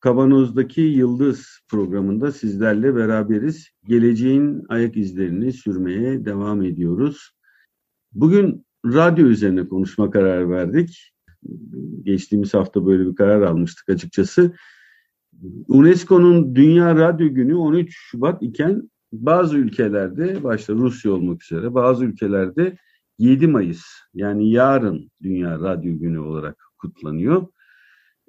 Kavanoz'daki 0.00 0.80
Yıldız 0.80 1.60
programında 1.68 2.32
sizlerle 2.32 2.96
beraberiz. 2.96 3.68
Geleceğin 3.84 4.62
ayak 4.68 4.96
izlerini 4.96 5.52
sürmeye 5.52 6.24
devam 6.24 6.62
ediyoruz. 6.62 7.30
Bugün 8.12 8.66
radyo 8.84 9.26
üzerine 9.26 9.68
konuşma 9.68 10.10
kararı 10.10 10.50
verdik. 10.50 11.12
Geçtiğimiz 12.02 12.54
hafta 12.54 12.86
böyle 12.86 13.06
bir 13.10 13.14
karar 13.14 13.42
almıştık 13.42 13.88
açıkçası. 13.88 14.52
UNESCO'nun 15.68 16.54
Dünya 16.54 16.96
Radyo 16.96 17.28
Günü 17.28 17.54
13 17.54 17.96
Şubat 17.96 18.42
iken 18.42 18.90
bazı 19.12 19.56
ülkelerde, 19.56 20.44
başta 20.44 20.72
Rusya 20.72 21.12
olmak 21.12 21.42
üzere 21.42 21.74
bazı 21.74 22.04
ülkelerde 22.04 22.76
7 23.18 23.46
Mayıs 23.46 23.82
yani 24.14 24.50
yarın 24.50 25.10
Dünya 25.22 25.58
Radyo 25.58 25.98
Günü 25.98 26.18
olarak 26.18 26.56
kutlanıyor. 26.78 27.46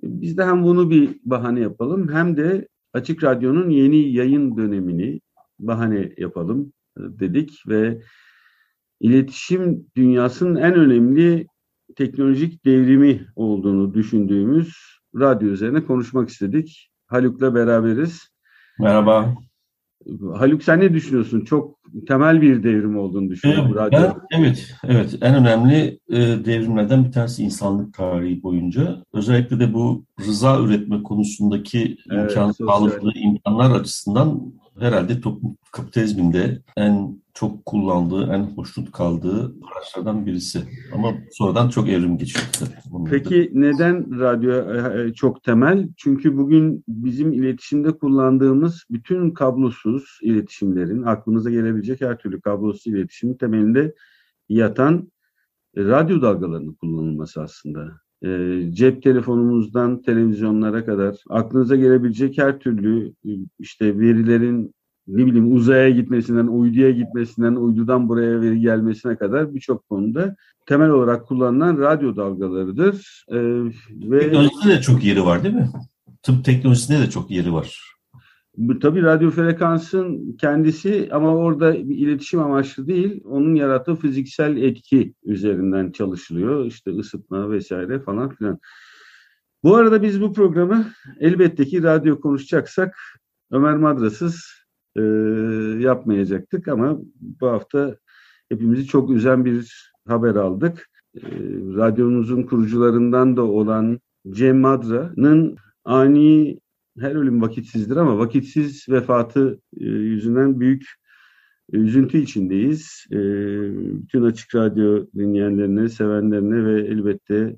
Biz 0.04 0.38
de 0.38 0.46
hem 0.46 0.64
bunu 0.64 0.90
bir 0.90 1.20
bahane 1.26 1.60
yapalım 1.60 2.14
hem 2.14 2.38
de 2.38 2.68
Açık 2.94 3.24
Radyo'nun 3.24 3.70
yeni 3.70 3.98
yayın 3.98 4.58
dönemini 4.58 5.22
bahane 5.60 6.14
yapalım 6.18 6.74
e, 6.98 7.02
dedik 7.02 7.64
ve 7.68 8.02
iletişim 9.00 9.88
dünyasının 9.96 10.56
en 10.56 10.74
önemli 10.74 11.48
teknolojik 11.96 12.66
devrimi 12.66 13.28
olduğunu 13.36 13.94
düşündüğümüz 13.94 14.76
radyo 15.16 15.50
üzerine 15.50 15.86
konuşmak 15.86 16.30
istedik. 16.30 16.92
Haluk'la 17.08 17.56
beraberiz. 17.56 18.30
Merhaba. 18.80 19.36
Haluk 20.36 20.64
sen 20.64 20.80
ne 20.80 20.94
düşünüyorsun? 20.94 21.42
Çok 21.42 21.80
temel 22.08 22.42
bir 22.42 22.64
devrim 22.64 22.98
olduğunu 22.98 23.30
düşünüyorum. 23.30 23.76
Evet, 23.80 23.92
ben, 23.92 24.40
evet, 24.40 24.76
evet. 24.84 25.18
En 25.22 25.36
önemli 25.36 26.00
e, 26.10 26.18
devrimlerden 26.20 27.06
bir 27.06 27.12
tanesi 27.12 27.44
insanlık 27.44 27.94
tarihi 27.94 28.44
boyunca. 28.44 29.04
Özellikle 29.14 29.60
de 29.60 29.74
bu 29.74 30.06
rıza 30.20 30.60
üretme 30.60 31.04
konusundaki 31.04 31.98
evet, 32.12 32.32
imkan 32.32 32.52
sağladığı 32.52 33.12
imkanlar 33.16 33.80
açısından 33.80 34.54
herhalde 34.82 35.22
toplum 35.22 35.58
kapitalizminde 35.72 36.62
en 36.78 37.22
çok 37.34 37.66
kullandığı, 37.66 38.34
en 38.34 38.44
hoşnut 38.44 38.92
kaldığı 38.92 39.56
araçlardan 39.72 40.26
birisi. 40.26 40.64
Ama 40.94 41.14
sonradan 41.32 41.70
çok 41.70 41.90
evrim 41.90 42.18
geçiyor 42.18 42.46
tabii. 42.60 43.10
Peki 43.10 43.52
neden 43.54 44.20
radyo 44.20 44.52
e, 44.52 45.02
e, 45.02 45.14
çok 45.14 45.44
temel? 45.44 45.90
Çünkü 45.98 46.38
bugün 46.38 46.84
bizim 46.88 47.34
iletişimde 47.34 47.98
kullandığımız 47.98 48.84
bütün 48.92 49.32
kablosuz 49.32 50.20
iletişimlerin, 50.22 51.04
aklımıza 51.04 51.52
gelebilecek 51.52 52.02
her 52.02 52.18
türlü 52.18 52.42
kablosuz 52.42 52.88
iletişimin 52.88 53.34
temelinde 53.34 53.96
yatan 54.50 55.12
e, 55.78 55.84
radyo 55.84 56.22
dalgalarının 56.22 56.74
kullanılması 56.74 57.42
aslında. 57.42 58.02
Cep 58.72 59.04
telefonumuzdan 59.04 60.02
televizyonlara 60.02 60.86
kadar 60.86 61.16
aklınıza 61.30 61.76
gelebilecek 61.76 62.38
her 62.38 62.60
türlü 62.60 63.14
işte 63.60 64.00
verilerin 64.00 64.74
ne 65.08 65.26
bileyim 65.26 65.56
uzaya 65.56 65.90
gitmesinden, 65.90 66.48
uyduya 66.48 66.92
gitmesinden, 66.92 67.56
uydudan 67.56 68.10
buraya 68.10 68.42
veri 68.42 68.60
gelmesine 68.60 69.16
kadar 69.16 69.56
birçok 69.56 69.90
konuda 69.90 70.36
temel 70.66 70.90
olarak 70.90 71.28
kullanılan 71.28 71.78
radyo 71.78 72.16
dalgalarıdır. 72.16 73.26
Ee, 73.30 73.38
ve 73.92 74.20
Teknolojide 74.20 74.70
de 74.70 74.82
çok 74.82 75.04
yeri 75.04 75.26
var 75.26 75.44
değil 75.44 75.56
mi? 75.56 75.70
Tıp 76.24 76.46
teknolojisinde 76.46 77.00
de 77.00 77.10
çok 77.10 77.32
yeri 77.32 77.54
var. 77.54 77.92
Tabii 78.82 79.02
radyo 79.02 79.30
frekansın 79.30 80.38
kendisi 80.38 81.10
ama 81.12 81.36
orada 81.36 81.74
bir 81.74 81.98
iletişim 81.98 82.40
amaçlı 82.40 82.88
değil, 82.88 83.22
onun 83.26 83.56
yarattığı 83.56 83.96
fiziksel 83.96 84.58
etki 84.58 85.14
üzerinden 85.24 85.92
çalışılıyor. 85.92 86.66
İşte 86.66 86.92
ısıtma 86.92 87.52
vesaire 87.52 88.00
falan 88.00 88.30
filan. 88.30 88.60
Bu 89.64 89.76
arada 89.76 90.02
biz 90.02 90.22
bu 90.22 90.34
programı 90.34 90.86
elbette 91.20 91.66
ki 91.66 91.84
radyo 91.84 92.20
konuşacaksak 92.20 92.96
Ömer 93.52 93.78
Madrasız 93.78 94.46
e, 94.96 95.02
yapmayacaktık 95.80 96.68
ama 96.68 97.00
bu 97.16 97.48
hafta 97.48 97.98
hepimizi 98.50 98.88
çok 98.88 99.12
üzen 99.12 99.46
bir 99.46 99.92
haber 100.08 100.36
aldık. 100.36 100.90
E, 101.16 101.22
radyomuzun 101.76 102.44
kurucularından 102.44 103.38
da 103.38 103.42
olan 103.42 104.00
Cem 104.30 104.60
Madra'nın 104.60 105.58
ani 105.86 106.60
her 107.02 107.16
ölüm 107.16 107.42
vakitsizdir 107.42 107.96
ama 107.96 108.18
vakitsiz 108.18 108.90
vefatı 108.90 109.62
e, 109.78 109.86
yüzünden 109.86 110.60
büyük 110.60 110.86
e, 111.74 111.78
üzüntü 111.78 112.18
içindeyiz. 112.18 113.06
E, 113.12 113.18
bütün 114.02 114.24
Açık 114.24 114.56
Radyo 114.56 115.06
dinleyenlerine, 115.16 115.90
sevenlerine 115.90 116.66
ve 116.66 116.82
elbette 116.82 117.56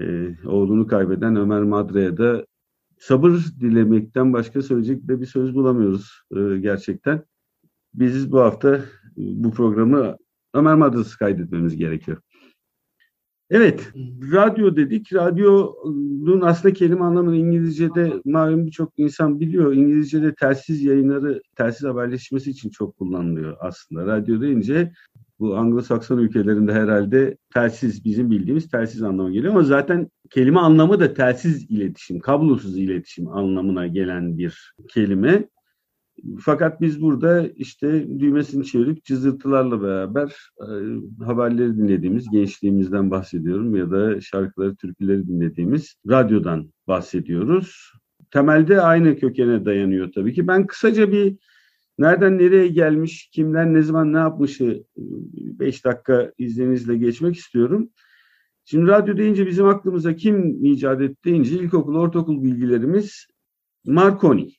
e, 0.00 0.34
oğlunu 0.46 0.86
kaybeden 0.86 1.36
Ömer 1.36 1.62
Madra'ya 1.62 2.16
da 2.16 2.46
sabır 2.98 3.40
dilemekten 3.60 4.32
başka 4.32 4.62
söyleyecek 4.62 5.08
de 5.08 5.20
bir 5.20 5.26
söz 5.26 5.54
bulamıyoruz 5.54 6.22
gerçekten. 6.60 7.24
Biz 7.94 8.32
bu 8.32 8.40
hafta 8.40 8.84
bu 9.16 9.52
programı 9.52 10.16
Ömer 10.54 10.74
Madrası 10.74 11.18
kaydetmemiz 11.18 11.76
gerekiyor. 11.76 12.18
Evet, 13.50 13.92
radyo 14.32 14.76
dedik. 14.76 15.12
Radyonun 15.14 16.40
aslında 16.40 16.74
kelime 16.74 17.04
anlamını 17.04 17.36
İngilizce'de 17.36 18.12
malum 18.24 18.66
birçok 18.66 18.92
insan 18.96 19.40
biliyor. 19.40 19.72
İngilizce'de 19.72 20.34
telsiz 20.34 20.82
yayınları, 20.82 21.42
telsiz 21.56 21.88
haberleşmesi 21.88 22.50
için 22.50 22.70
çok 22.70 22.98
kullanılıyor 22.98 23.56
aslında. 23.60 24.06
Radyo 24.06 24.40
deyince 24.40 24.92
bu 25.38 25.56
Anglo-Sakson 25.56 26.18
ülkelerinde 26.18 26.72
herhalde 26.72 27.36
telsiz 27.54 28.04
bizim 28.04 28.30
bildiğimiz 28.30 28.70
telsiz 28.70 29.02
anlamı 29.02 29.32
geliyor 29.32 29.52
ama 29.52 29.62
zaten 29.62 30.10
kelime 30.30 30.60
anlamı 30.60 31.00
da 31.00 31.14
telsiz 31.14 31.70
iletişim, 31.70 32.20
kablosuz 32.20 32.78
iletişim 32.78 33.28
anlamına 33.28 33.86
gelen 33.86 34.38
bir 34.38 34.74
kelime. 34.88 35.48
Fakat 36.40 36.80
biz 36.80 37.02
burada 37.02 37.48
işte 37.48 38.08
düğmesini 38.20 38.64
çevirip 38.64 39.04
cızırtılarla 39.04 39.82
beraber 39.82 40.36
e, 40.60 40.68
haberleri 41.24 41.76
dinlediğimiz, 41.76 42.30
gençliğimizden 42.30 43.10
bahsediyorum 43.10 43.76
ya 43.76 43.90
da 43.90 44.20
şarkıları, 44.20 44.76
türküleri 44.76 45.28
dinlediğimiz 45.28 45.94
radyodan 46.08 46.72
bahsediyoruz. 46.88 47.92
Temelde 48.30 48.80
aynı 48.80 49.16
kökene 49.18 49.64
dayanıyor 49.64 50.12
tabii 50.12 50.34
ki. 50.34 50.48
Ben 50.48 50.66
kısaca 50.66 51.12
bir 51.12 51.36
nereden 51.98 52.38
nereye 52.38 52.68
gelmiş, 52.68 53.30
kimden 53.32 53.74
ne 53.74 53.82
zaman 53.82 54.12
ne 54.12 54.18
yapmışı 54.18 54.84
5 54.96 55.84
dakika 55.84 56.32
izninizle 56.38 56.96
geçmek 56.96 57.36
istiyorum. 57.36 57.90
Şimdi 58.64 58.86
radyo 58.86 59.16
deyince 59.16 59.46
bizim 59.46 59.66
aklımıza 59.66 60.16
kim 60.16 60.64
icat 60.64 61.00
etti 61.00 61.24
deyince 61.24 61.54
ilkokul, 61.54 61.94
ortaokul 61.94 62.42
bilgilerimiz 62.42 63.26
Marconi. 63.86 64.57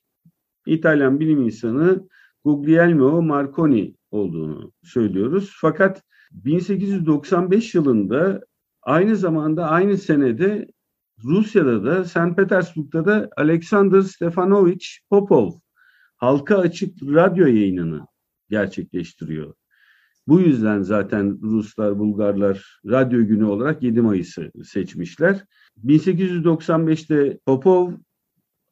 İtalyan 0.66 1.20
bilim 1.20 1.42
insanı 1.42 2.08
Guglielmo 2.44 3.22
Marconi 3.22 3.96
olduğunu 4.12 4.72
söylüyoruz. 4.84 5.58
Fakat 5.62 6.04
1895 6.32 7.76
yılında 7.76 8.42
aynı 8.82 9.16
zamanda 9.16 9.70
aynı 9.70 9.98
senede 9.98 10.68
Rusya'da 11.24 11.86
da 11.86 12.06
St. 12.06 12.36
Petersburg'da 12.36 13.06
da 13.06 13.30
Alexander 13.38 14.02
Stefanovich 14.02 14.86
Popov 15.10 15.52
halka 16.18 16.58
açık 16.58 17.04
radyo 17.04 17.46
yayınını 17.46 18.08
gerçekleştiriyor. 18.50 19.54
Bu 20.28 20.42
yüzden 20.42 20.82
zaten 20.82 21.40
Ruslar, 21.42 22.00
Bulgarlar 22.00 22.80
radyo 22.86 23.26
günü 23.26 23.46
olarak 23.46 23.84
7 23.84 24.02
Mayıs'ı 24.02 24.52
seçmişler. 24.64 25.46
1895'te 25.86 27.40
Popov 27.46 27.92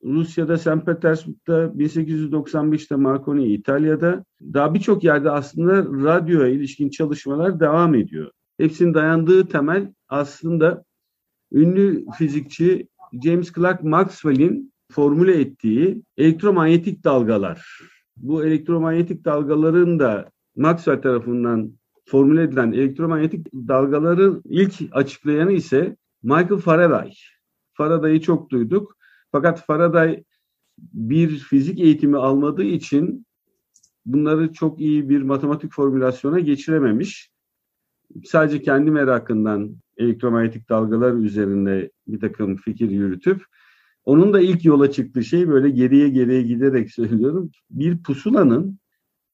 Rusya'da, 0.04 0.58
St. 0.58 0.86
Petersburg'da, 0.86 1.66
1895'te 1.66 2.96
Marconi 2.96 3.54
İtalya'da. 3.54 4.26
Daha 4.42 4.74
birçok 4.74 5.04
yerde 5.04 5.32
aslında 5.32 5.76
radyoya 6.06 6.48
ilişkin 6.48 6.90
çalışmalar 6.90 7.60
devam 7.60 7.96
ediyor. 7.96 8.32
Hepsinin 8.58 8.94
dayandığı 8.94 9.48
temel 9.48 9.94
aslında 10.10 10.84
ünlü 11.52 12.06
fizikçi 12.18 12.88
James 13.24 13.54
Clerk 13.54 13.84
Maxwell'in 13.84 14.74
formüle 14.92 15.42
ettiği 15.42 16.04
elektromanyetik 16.18 17.04
dalgalar. 17.04 17.80
Bu 18.18 18.46
elektromanyetik 18.46 19.26
dalgaların 19.26 20.00
da 20.00 20.32
Maxwell 20.56 21.02
tarafından 21.02 21.72
formüle 22.06 22.44
edilen 22.44 22.72
elektromanyetik 22.72 23.54
dalgaların 23.54 24.42
ilk 24.46 24.74
açıklayanı 24.92 25.52
ise 25.52 25.98
Michael 26.24 26.60
Faraday. 26.60 27.12
Faraday'ı 27.74 28.22
çok 28.22 28.50
duyduk. 28.50 28.97
Fakat 29.38 29.66
Faraday 29.66 30.24
bir 30.94 31.30
fizik 31.30 31.80
eğitimi 31.80 32.18
almadığı 32.18 32.64
için 32.64 33.26
bunları 34.06 34.54
çok 34.54 34.80
iyi 34.80 35.10
bir 35.10 35.22
matematik 35.22 35.72
formülasyona 35.72 36.40
geçirememiş. 36.40 37.32
Sadece 38.26 38.62
kendi 38.62 38.92
merakından 38.92 39.76
elektromanyetik 39.98 40.70
dalgalar 40.70 41.14
üzerinde 41.14 41.92
bir 42.08 42.20
takım 42.20 42.56
fikir 42.56 42.90
yürütüp 42.90 43.46
onun 44.06 44.34
da 44.34 44.42
ilk 44.42 44.66
yola 44.66 44.92
çıktığı 44.92 45.24
şey 45.24 45.48
böyle 45.50 45.70
geriye 45.70 46.10
geriye 46.10 46.42
giderek 46.42 46.92
söylüyorum. 46.92 47.52
Bir 47.70 48.04
pusulanın 48.04 48.80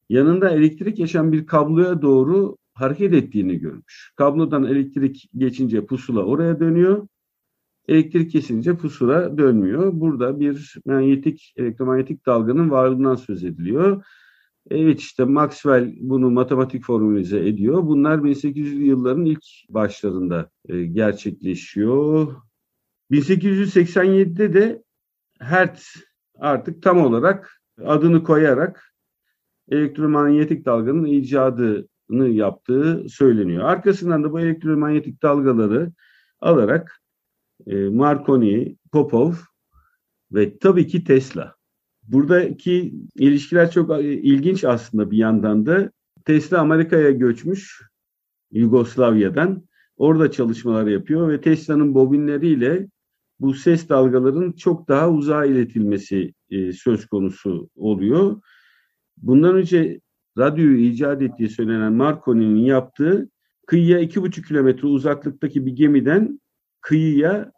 yanında 0.09 0.49
elektrik 0.49 0.99
yaşayan 0.99 1.31
bir 1.31 1.45
kabloya 1.45 2.01
doğru 2.01 2.57
hareket 2.73 3.13
ettiğini 3.13 3.59
görmüş. 3.59 4.13
Kablodan 4.15 4.63
elektrik 4.63 5.29
geçince 5.37 5.85
pusula 5.85 6.23
oraya 6.23 6.59
dönüyor. 6.59 7.07
Elektrik 7.87 8.31
kesince 8.31 8.77
pusula 8.77 9.37
dönmüyor. 9.37 9.91
Burada 9.93 10.39
bir 10.39 10.75
manyetik, 10.85 11.53
elektromanyetik 11.57 12.25
dalganın 12.25 12.69
varlığından 12.69 13.15
söz 13.15 13.43
ediliyor. 13.43 14.03
Evet 14.71 14.99
işte 14.99 15.23
Maxwell 15.23 15.93
bunu 15.99 16.29
matematik 16.29 16.83
formülize 16.83 17.47
ediyor. 17.47 17.87
Bunlar 17.87 18.17
1800'lü 18.17 18.83
yılların 18.83 19.25
ilk 19.25 19.43
başlarında 19.69 20.49
e, 20.69 20.85
gerçekleşiyor. 20.85 22.35
1887'de 23.11 24.53
de 24.53 24.83
Hertz 25.39 25.95
artık 26.39 26.83
tam 26.83 26.97
olarak 26.97 27.61
adını 27.85 28.23
koyarak 28.23 28.93
elektromanyetik 29.69 30.65
dalganın 30.65 31.05
icadını 31.05 32.29
yaptığı 32.29 33.05
söyleniyor. 33.09 33.63
Arkasından 33.63 34.23
da 34.23 34.31
bu 34.31 34.39
elektromanyetik 34.39 35.23
dalgaları 35.23 35.91
alarak 36.41 37.02
e, 37.67 37.75
Marconi, 37.75 38.77
Popov 38.91 39.33
ve 40.31 40.57
tabii 40.57 40.87
ki 40.87 41.03
Tesla. 41.03 41.55
Buradaki 42.03 42.93
ilişkiler 43.15 43.71
çok 43.71 43.91
e, 43.91 44.13
ilginç 44.13 44.63
aslında 44.63 45.11
bir 45.11 45.17
yandan 45.17 45.65
da. 45.65 45.91
Tesla 46.25 46.59
Amerika'ya 46.59 47.11
göçmüş 47.11 47.81
Yugoslavya'dan. 48.51 49.63
Orada 49.97 50.31
çalışmalar 50.31 50.87
yapıyor 50.87 51.29
ve 51.29 51.41
Tesla'nın 51.41 51.95
bobinleriyle 51.95 52.87
bu 53.39 53.53
ses 53.53 53.89
dalgalarının 53.89 54.51
çok 54.51 54.87
daha 54.87 55.11
uzağa 55.11 55.45
iletilmesi 55.45 56.33
e, 56.49 56.73
söz 56.73 57.05
konusu 57.05 57.69
oluyor. 57.75 58.41
Bundan 59.17 59.55
önce 59.55 60.01
radyoyu 60.37 60.77
icat 60.77 61.21
ettiği 61.21 61.49
söylenen 61.49 61.93
Marconi'nin 61.93 62.65
yaptığı 62.65 63.29
kıyıya 63.67 63.99
iki 63.99 64.21
buçuk 64.21 64.45
kilometre 64.45 64.87
uzaklıktaki 64.87 65.65
bir 65.65 65.71
gemiden 65.71 66.39
kıyıya 66.83 67.51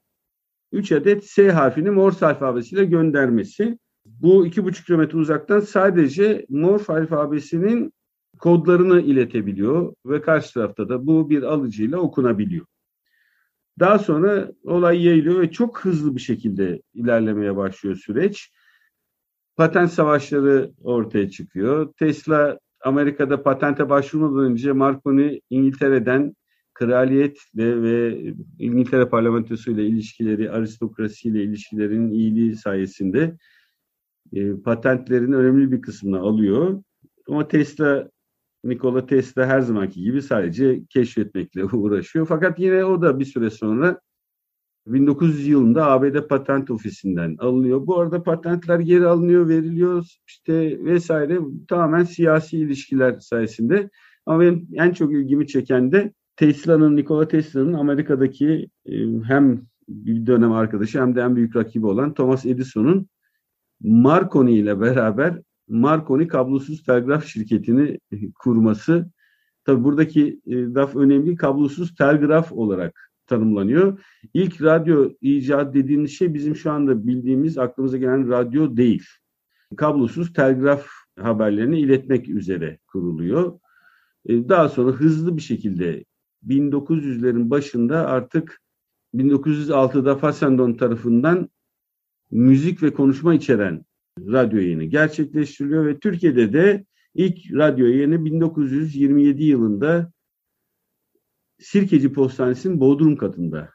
3 0.72 0.92
adet 0.92 1.26
S 1.26 1.52
harfini 1.52 1.90
Morse 1.90 2.26
alfabesiyle 2.26 2.86
göndermesi. 2.86 3.80
Bu 4.06 4.46
iki 4.46 4.64
buçuk 4.64 4.86
kilometre 4.86 5.18
uzaktan 5.18 5.60
sadece 5.60 6.46
Morse 6.50 6.94
alfabesinin 6.94 7.94
kodlarını 8.40 9.02
iletebiliyor 9.02 9.94
ve 10.06 10.22
karşı 10.22 10.54
tarafta 10.54 10.90
da 10.90 11.08
bu 11.08 11.30
bir 11.30 11.44
alıcıyla 11.44 11.98
okunabiliyor. 11.98 12.66
Daha 13.80 14.00
sonra 14.00 14.52
olay 14.64 15.06
yayılıyor 15.06 15.42
ve 15.42 15.52
çok 15.52 15.86
hızlı 15.86 16.16
bir 16.16 16.22
şekilde 16.22 16.82
ilerlemeye 16.94 17.56
başlıyor 17.56 17.96
süreç. 17.96 18.52
Patent 19.56 19.92
savaşları 19.92 20.72
ortaya 20.84 21.30
çıkıyor. 21.30 21.94
Tesla 21.94 22.60
Amerika'da 22.84 23.44
patente 23.44 23.90
başvurmadan 23.90 24.52
önce 24.52 24.72
Marconi 24.72 25.42
İngiltere'den 25.50 26.36
kraliyetle 26.76 27.82
ve 27.82 28.24
İngiltere 28.60 29.10
parlamentosu 29.10 29.72
ile 29.72 29.86
ilişkileri, 29.86 30.52
aristokrasi 30.52 31.28
ile 31.28 31.44
ilişkilerin 31.44 32.12
iyiliği 32.12 32.56
sayesinde 32.56 33.38
e, 34.34 34.56
patentlerin 34.56 35.32
önemli 35.32 35.72
bir 35.72 35.82
kısmını 35.82 36.20
alıyor. 36.20 36.84
Ama 37.28 37.48
Tesla, 37.48 38.10
Nikola 38.64 39.06
Tesla 39.06 39.46
her 39.46 39.60
zamanki 39.60 40.02
gibi 40.02 40.22
sadece 40.22 40.86
keşfetmekle 40.90 41.66
uğraşıyor. 41.74 42.26
Fakat 42.26 42.60
yine 42.60 42.86
o 42.86 43.02
da 43.02 43.20
bir 43.20 43.26
süre 43.26 43.50
sonra 43.50 44.00
1900 44.88 45.48
yılında 45.48 45.92
ABD 45.92 46.28
Patent 46.28 46.72
Ofisi'nden 46.72 47.36
alınıyor. 47.40 47.88
Bu 47.88 48.00
arada 48.00 48.24
patentler 48.24 48.80
geri 48.80 49.08
alınıyor, 49.08 49.50
veriliyor 49.50 50.06
işte 50.28 50.84
vesaire 50.86 51.40
tamamen 51.68 52.04
siyasi 52.04 52.58
ilişkiler 52.58 53.20
sayesinde. 53.20 53.90
Ama 54.26 54.40
benim 54.40 54.68
en 54.74 54.92
çok 54.92 55.14
ilgimi 55.14 55.48
çeken 55.48 55.92
de 55.92 56.14
Tesla'nın, 56.36 56.96
Nikola 56.96 57.28
Tesla'nın 57.28 57.74
Amerika'daki 57.74 58.70
e, 58.86 58.94
hem 59.28 59.62
bir 59.90 60.26
dönem 60.26 60.52
arkadaşı 60.52 61.02
hem 61.02 61.16
de 61.16 61.22
en 61.22 61.36
büyük 61.36 61.56
rakibi 61.56 61.86
olan 61.86 62.14
Thomas 62.14 62.46
Edison'un 62.46 63.10
Marconi 63.82 64.54
ile 64.54 64.82
beraber 64.82 65.42
Marconi 65.68 66.28
kablosuz 66.28 66.84
telgraf 66.84 67.26
şirketini 67.26 68.00
kurması. 68.40 69.12
Tabi 69.64 69.84
buradaki 69.84 70.42
e, 70.48 70.56
laf 70.56 70.96
önemli 70.96 71.36
kablosuz 71.36 71.96
telgraf 71.96 72.52
olarak 72.52 73.12
tanımlanıyor. 73.28 74.00
İlk 74.34 74.62
radyo 74.62 75.12
icat 75.22 75.74
dediğimiz 75.74 76.12
şey 76.12 76.34
bizim 76.34 76.56
şu 76.56 76.72
anda 76.72 77.08
bildiğimiz 77.08 77.58
aklımıza 77.58 77.98
gelen 77.98 78.30
radyo 78.30 78.78
değil. 78.78 79.04
Kablosuz 79.78 80.34
telgraf 80.34 80.88
haberlerini 81.20 81.80
iletmek 81.80 82.30
üzere 82.30 82.80
kuruluyor. 82.88 83.60
E, 84.26 84.50
daha 84.50 84.70
sonra 84.70 84.92
hızlı 84.92 85.38
bir 85.38 85.42
şekilde 85.42 86.06
1900'lerin 86.48 87.50
başında 87.50 88.08
artık 88.08 88.62
1906'da 89.16 90.16
Fassendon 90.16 90.74
tarafından 90.74 91.50
müzik 92.32 92.84
ve 92.84 92.94
konuşma 92.94 93.34
içeren 93.34 93.86
radyo 94.20 94.60
yayını 94.60 94.84
gerçekleştiriliyor 94.84 95.86
ve 95.86 96.00
Türkiye'de 96.00 96.54
de 96.54 96.86
ilk 97.14 97.54
radyo 97.54 97.86
yayını 97.86 98.26
1927 98.26 99.44
yılında 99.44 100.12
Sirkeci 101.60 102.14
Postanesi'nin 102.14 102.80
Bodrum 102.80 103.16
katında 103.16 103.70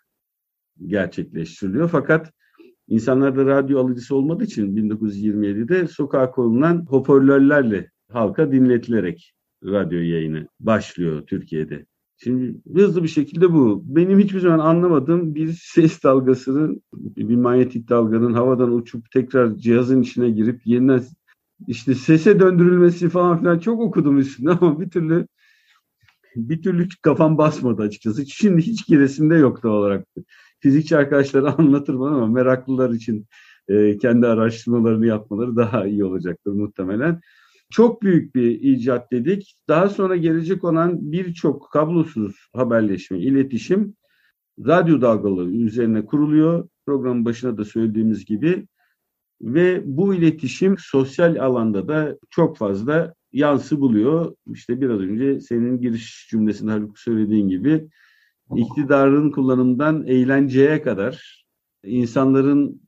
gerçekleştiriliyor. 0.86 1.88
Fakat 1.88 2.32
insanlarda 2.88 3.46
radyo 3.46 3.78
alıcısı 3.78 4.16
olmadığı 4.16 4.44
için 4.44 4.76
1927'de 4.76 5.86
sokağa 5.86 6.30
konulan 6.30 6.86
hoparlörlerle 6.86 7.90
halka 8.12 8.52
dinletilerek 8.52 9.34
radyo 9.64 9.98
yayını 9.98 10.48
başlıyor 10.60 11.26
Türkiye'de. 11.26 11.86
Şimdi 12.22 12.60
hızlı 12.74 13.02
bir 13.02 13.08
şekilde 13.08 13.52
bu. 13.52 13.82
Benim 13.86 14.18
hiçbir 14.18 14.40
zaman 14.40 14.58
anlamadığım 14.58 15.34
bir 15.34 15.58
ses 15.62 16.02
dalgasının, 16.02 16.82
bir 16.92 17.36
manyetik 17.36 17.88
dalganın 17.88 18.32
havadan 18.32 18.72
uçup 18.72 19.10
tekrar 19.10 19.56
cihazın 19.56 20.02
içine 20.02 20.30
girip 20.30 20.66
yeniden 20.66 21.02
işte 21.66 21.94
sese 21.94 22.40
döndürülmesi 22.40 23.08
falan 23.08 23.38
filan 23.38 23.58
çok 23.58 23.80
okudum 23.80 24.18
üstünde 24.18 24.50
ama 24.60 24.80
bir 24.80 24.90
türlü 24.90 25.26
bir 26.36 26.62
türlü 26.62 26.88
kafam 27.02 27.38
basmadı 27.38 27.82
açıkçası. 27.82 28.26
Şimdi 28.26 28.62
hiç 28.62 28.86
giresimde 28.86 29.34
yoktu 29.34 29.68
olarak. 29.68 30.06
Fizikçi 30.60 30.96
arkadaşları 30.96 31.50
anlatır 31.58 31.98
bana 32.00 32.16
ama 32.16 32.26
meraklılar 32.26 32.90
için 32.90 33.26
e, 33.68 33.98
kendi 33.98 34.26
araştırmalarını 34.26 35.06
yapmaları 35.06 35.56
daha 35.56 35.86
iyi 35.86 36.04
olacaktır 36.04 36.52
muhtemelen. 36.52 37.20
Çok 37.70 38.02
büyük 38.02 38.34
bir 38.34 38.60
icat 38.60 39.12
dedik. 39.12 39.56
Daha 39.68 39.88
sonra 39.88 40.16
gelecek 40.16 40.64
olan 40.64 41.12
birçok 41.12 41.70
kablosuz 41.72 42.48
haberleşme, 42.52 43.18
iletişim 43.18 43.94
radyo 44.66 45.00
dalgaları 45.00 45.50
üzerine 45.50 46.06
kuruluyor. 46.06 46.68
Programın 46.86 47.24
başına 47.24 47.58
da 47.58 47.64
söylediğimiz 47.64 48.24
gibi. 48.24 48.66
Ve 49.42 49.82
bu 49.84 50.14
iletişim 50.14 50.76
sosyal 50.78 51.36
alanda 51.36 51.88
da 51.88 52.18
çok 52.30 52.56
fazla 52.56 53.14
yansı 53.32 53.80
buluyor. 53.80 54.34
İşte 54.52 54.80
biraz 54.80 55.00
önce 55.00 55.40
senin 55.40 55.80
giriş 55.80 56.28
cümlesinde 56.30 56.70
Haluk 56.70 56.98
söylediğin 56.98 57.48
gibi 57.48 57.88
iktidarın 58.56 59.30
kullanımından 59.30 60.06
eğlenceye 60.06 60.82
kadar 60.82 61.44
insanların 61.84 62.80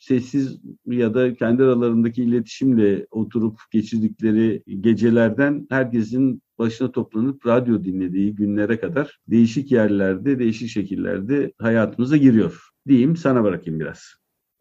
sessiz 0.00 0.60
ya 0.86 1.14
da 1.14 1.34
kendi 1.34 1.62
aralarındaki 1.62 2.22
iletişimle 2.22 3.06
oturup 3.10 3.58
geçirdikleri 3.70 4.62
gecelerden 4.80 5.66
herkesin 5.70 6.42
başına 6.58 6.92
toplanıp 6.92 7.46
radyo 7.46 7.84
dinlediği 7.84 8.34
günlere 8.34 8.80
kadar 8.80 9.18
değişik 9.28 9.72
yerlerde, 9.72 10.38
değişik 10.38 10.68
şekillerde 10.68 11.52
hayatımıza 11.58 12.16
giriyor. 12.16 12.60
Diyeyim 12.88 13.16
sana 13.16 13.44
bırakayım 13.44 13.80
biraz. 13.80 14.00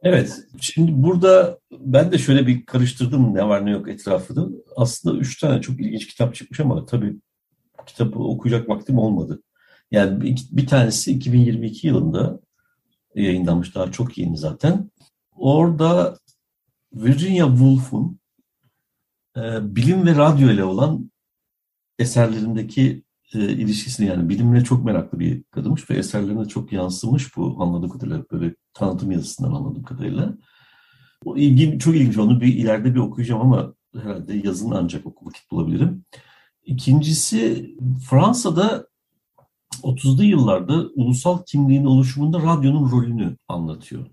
Evet, 0.04 0.48
şimdi 0.62 0.92
burada 1.04 1.60
ben 1.72 2.12
de 2.12 2.18
şöyle 2.18 2.48
bir 2.48 2.66
karıştırdım 2.66 3.36
ne 3.36 3.48
var 3.48 3.66
ne 3.66 3.72
yok 3.72 3.90
etrafını. 3.90 4.50
Aslında 4.76 5.18
üç 5.18 5.40
tane 5.40 5.62
çok 5.62 5.80
ilginç 5.80 6.08
kitap 6.08 6.36
çıkmış 6.36 6.60
ama 6.60 6.86
tabii 6.86 7.16
kitabı 7.86 8.20
okuyacak 8.20 8.70
vaktim 8.70 8.98
olmadı. 8.98 9.44
Yani 9.92 10.22
bir, 10.22 10.48
bir 10.52 10.68
tanesi 10.68 11.12
2022 11.12 11.88
yılında 11.88 12.40
yayınlanmış, 13.16 13.76
daha 13.76 13.92
çok 13.92 14.18
yeni 14.18 14.38
zaten. 14.38 14.92
Orada 15.36 16.18
Virginia 16.94 17.48
Woolf'un 17.48 18.20
e, 19.38 19.76
bilim 19.76 20.06
ve 20.06 20.16
radyo 20.16 20.50
ile 20.50 20.64
olan 20.64 21.12
eserlerindeki 22.00 23.04
e, 23.34 23.40
ilişkisini 23.40 24.08
yani 24.08 24.30
bilimle 24.30 24.64
çok 24.64 24.86
meraklı 24.86 25.20
bir 25.20 25.44
kadınmış 25.44 25.90
ve 25.90 25.96
eserlerine 25.96 26.46
çok 26.46 26.74
yansımış 26.74 27.38
bu 27.38 27.58
anladığım 27.60 27.90
kadarıyla 27.90 28.26
böyle 28.32 28.56
tanıtım 28.74 29.12
yazısından 29.12 29.52
anladığım 29.52 29.84
kadarıyla. 29.84 30.38
O 31.26 31.38
ilgi 31.38 31.80
çok 31.80 31.96
ilginç. 31.96 32.18
Onu 32.18 32.42
bir 32.42 32.56
ileride 32.56 32.96
bir 32.96 33.00
okuyacağım 33.00 33.42
ama 33.42 33.74
herhalde 33.96 34.34
yazın 34.34 34.72
ancak 34.72 35.06
oku 35.06 35.26
vakit 35.26 35.52
bulabilirim. 35.52 36.06
İkincisi 36.66 37.76
Fransa'da 38.10 38.89
30'lu 39.84 40.24
yıllarda 40.24 40.74
ulusal 40.96 41.44
kimliğin 41.44 41.86
oluşumunda 41.86 42.40
radyonun 42.40 42.92
rolünü 42.92 43.38
anlatıyor. 43.48 44.06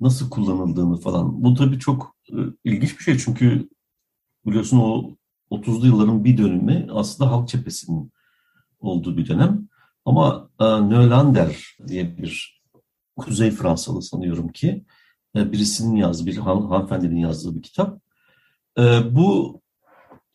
Nasıl 0.00 0.30
kullanıldığını 0.30 0.96
falan. 0.96 1.44
Bu 1.44 1.54
tabii 1.54 1.78
çok 1.78 2.16
e, 2.32 2.36
ilginç 2.64 2.98
bir 2.98 3.04
şey 3.04 3.18
çünkü 3.18 3.68
biliyorsun 4.46 4.78
o 4.78 5.10
30'lu 5.50 5.86
yılların 5.86 6.24
bir 6.24 6.38
dönümü 6.38 6.88
aslında 6.92 7.30
halk 7.30 7.48
cephesinin 7.48 8.12
olduğu 8.80 9.16
bir 9.16 9.28
dönem. 9.28 9.68
Ama 10.04 10.50
e, 10.60 10.64
Nölander 10.64 11.76
diye 11.88 12.18
bir 12.18 12.62
Kuzey 13.16 13.50
Fransalı 13.50 14.02
sanıyorum 14.02 14.48
ki 14.48 14.84
e, 15.36 15.52
birisinin 15.52 15.96
yazdığı, 15.96 16.26
bir 16.26 16.36
han, 16.36 16.62
hanımefendinin 16.62 17.20
yazdığı 17.20 17.54
bir 17.54 17.62
kitap. 17.62 18.00
Bu 19.10 19.60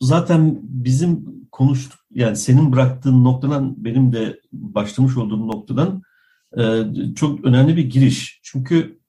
zaten 0.00 0.60
bizim 0.62 1.34
konuştuk, 1.52 2.00
yani 2.14 2.36
senin 2.36 2.72
bıraktığın 2.72 3.24
noktadan, 3.24 3.84
benim 3.84 4.12
de 4.12 4.40
başlamış 4.52 5.16
olduğum 5.16 5.46
noktadan 5.46 6.02
e, 6.58 6.82
çok 7.14 7.44
önemli 7.44 7.76
bir 7.76 7.90
giriş. 7.90 8.40
Çünkü 8.42 9.00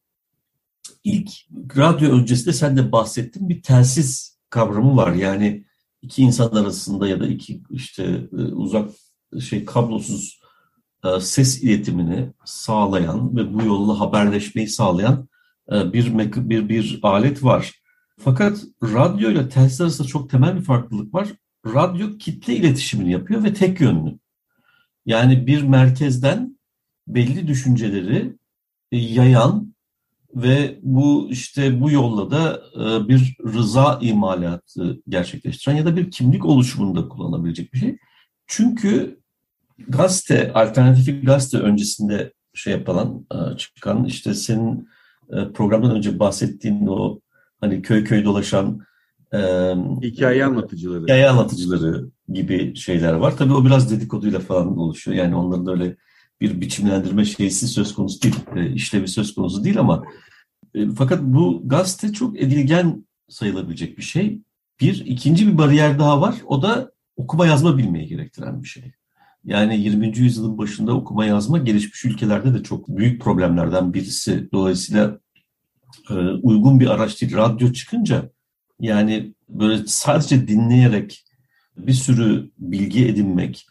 ilk 1.03 1.29
radyo 1.77 2.12
öncesinde 2.12 2.53
sen 2.53 2.77
de 2.77 2.91
bahsettin 2.91 3.50
bir 3.50 3.62
telsiz 3.62 4.39
kavramı 4.50 4.95
var. 4.95 5.13
Yani 5.13 5.65
iki 6.01 6.21
insan 6.21 6.50
arasında 6.50 7.07
ya 7.07 7.19
da 7.19 7.27
iki 7.27 7.63
işte 7.69 8.03
e, 8.31 8.35
uzak 8.35 8.89
şey 9.39 9.65
kablosuz 9.65 10.39
e, 11.05 11.19
ses 11.19 11.63
iletimini 11.63 12.33
sağlayan 12.45 13.38
ve 13.38 13.53
bu 13.53 13.65
yolla 13.65 14.00
haberleşmeyi 14.00 14.67
sağlayan 14.67 15.27
e, 15.71 15.93
bir 15.93 16.17
bir 16.50 16.69
bir 16.69 17.00
alet 17.03 17.43
var. 17.43 17.71
Fakat 18.19 18.63
radyo 18.83 19.31
ile 19.31 19.50
telsiz 19.50 19.81
arasında 19.81 20.07
çok 20.07 20.29
temel 20.29 20.55
bir 20.55 20.62
farklılık 20.62 21.13
var. 21.13 21.29
Radyo 21.65 22.17
kitle 22.17 22.55
iletişimini 22.55 23.12
yapıyor 23.12 23.43
ve 23.43 23.53
tek 23.53 23.81
yönlü. 23.81 24.19
Yani 25.05 25.48
bir 25.48 25.62
merkezden 25.62 26.60
belli 27.07 27.48
düşünceleri 27.48 28.36
yayan 28.91 29.75
ve 30.36 30.79
bu 30.81 31.27
işte 31.31 31.81
bu 31.81 31.91
yolla 31.91 32.31
da 32.31 32.62
bir 33.07 33.38
rıza 33.53 34.00
imalatı 34.01 35.01
gerçekleştiren 35.07 35.75
ya 35.75 35.86
da 35.86 35.95
bir 35.95 36.12
kimlik 36.12 36.45
oluşumunda 36.45 37.10
kullanabilecek 37.10 37.74
bir 37.74 37.79
şey. 37.79 37.98
Çünkü 38.48 39.19
gazete, 39.77 40.53
alternatif 40.53 41.25
gazete 41.25 41.57
öncesinde 41.57 42.34
şey 42.53 42.74
yapılan, 42.74 43.25
e, 43.31 43.57
çıkan 43.57 44.05
işte 44.05 44.34
senin 44.34 44.89
e, 45.29 45.51
programdan 45.53 45.95
önce 45.95 46.19
bahsettiğin 46.19 46.88
o 46.88 47.19
hani 47.62 47.81
köy 47.81 48.03
köy 48.03 48.25
dolaşan 48.25 48.79
e, 49.34 49.39
hikaye 50.01 50.46
anlatıcıları. 50.46 51.03
Hikaye 51.03 51.29
anlatıcıları 51.29 52.10
gibi 52.34 52.75
şeyler 52.75 53.13
var. 53.13 53.38
Tabii 53.38 53.53
o 53.53 53.65
biraz 53.65 53.91
dedikoduyla 53.91 54.39
falan 54.39 54.77
oluşuyor. 54.77 55.17
Yani 55.17 55.36
onların 55.36 55.67
öyle 55.67 55.96
bir 56.41 56.62
biçimlendirme 56.62 57.25
şeysi 57.25 57.67
söz 57.67 57.96
konusu 57.96 58.22
değil, 58.22 58.36
işlevi 58.74 59.08
söz 59.08 59.36
konusu 59.36 59.63
değil 59.63 59.79
ama 59.79 60.03
fakat 60.96 61.22
bu 61.22 61.62
gazete 61.65 62.13
çok 62.13 62.41
edilgen 62.41 63.05
sayılabilecek 63.29 63.98
bir 63.98 64.03
şey. 64.03 64.41
Bir, 64.82 65.05
ikinci 65.05 65.48
bir 65.48 65.58
bariyer 65.58 66.00
daha 66.00 66.22
var. 66.22 66.36
O 66.46 66.62
da 66.62 66.91
okuma 67.15 67.48
yazma 67.48 67.77
bilmeyi 67.77 68.08
gerektiren 68.08 68.63
bir 68.63 68.67
şey. 68.67 68.91
Yani 69.46 69.79
20. 69.79 70.17
yüzyılın 70.17 70.58
başında 70.58 70.94
okuma 70.94 71.25
yazma 71.25 71.58
gelişmiş 71.58 72.05
ülkelerde 72.05 72.53
de 72.53 72.63
çok 72.63 72.88
büyük 72.88 73.22
problemlerden 73.22 73.94
birisi. 73.94 74.50
Dolayısıyla 74.51 75.20
e, 76.10 76.13
uygun 76.44 76.79
bir 76.79 76.88
araç 76.88 77.22
değil. 77.22 77.36
Radyo 77.36 77.72
çıkınca 77.72 78.29
yani 78.79 79.34
böyle 79.50 79.88
sadece 79.88 80.48
dinleyerek 80.48 81.25
bir 81.77 81.94
sürü 81.94 82.51
bilgi 82.58 83.08
edinmek 83.08 83.67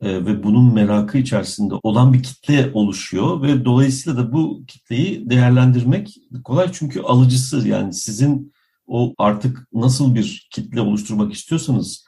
e, 0.00 0.26
ve 0.26 0.42
bunun 0.42 0.74
merakı 0.74 1.18
içerisinde 1.18 1.74
olan 1.82 2.12
bir 2.12 2.22
kitle 2.22 2.70
oluşuyor 2.74 3.42
ve 3.42 3.64
dolayısıyla 3.64 4.18
da 4.18 4.32
bu 4.32 4.64
kitleyi 4.66 5.30
değerlendirmek 5.30 6.16
kolay 6.44 6.72
çünkü 6.72 7.00
alıcısı 7.00 7.68
yani 7.68 7.92
sizin 7.94 8.52
o 8.86 9.14
artık 9.18 9.68
nasıl 9.72 10.14
bir 10.14 10.48
kitle 10.50 10.80
oluşturmak 10.80 11.32
istiyorsanız 11.32 12.06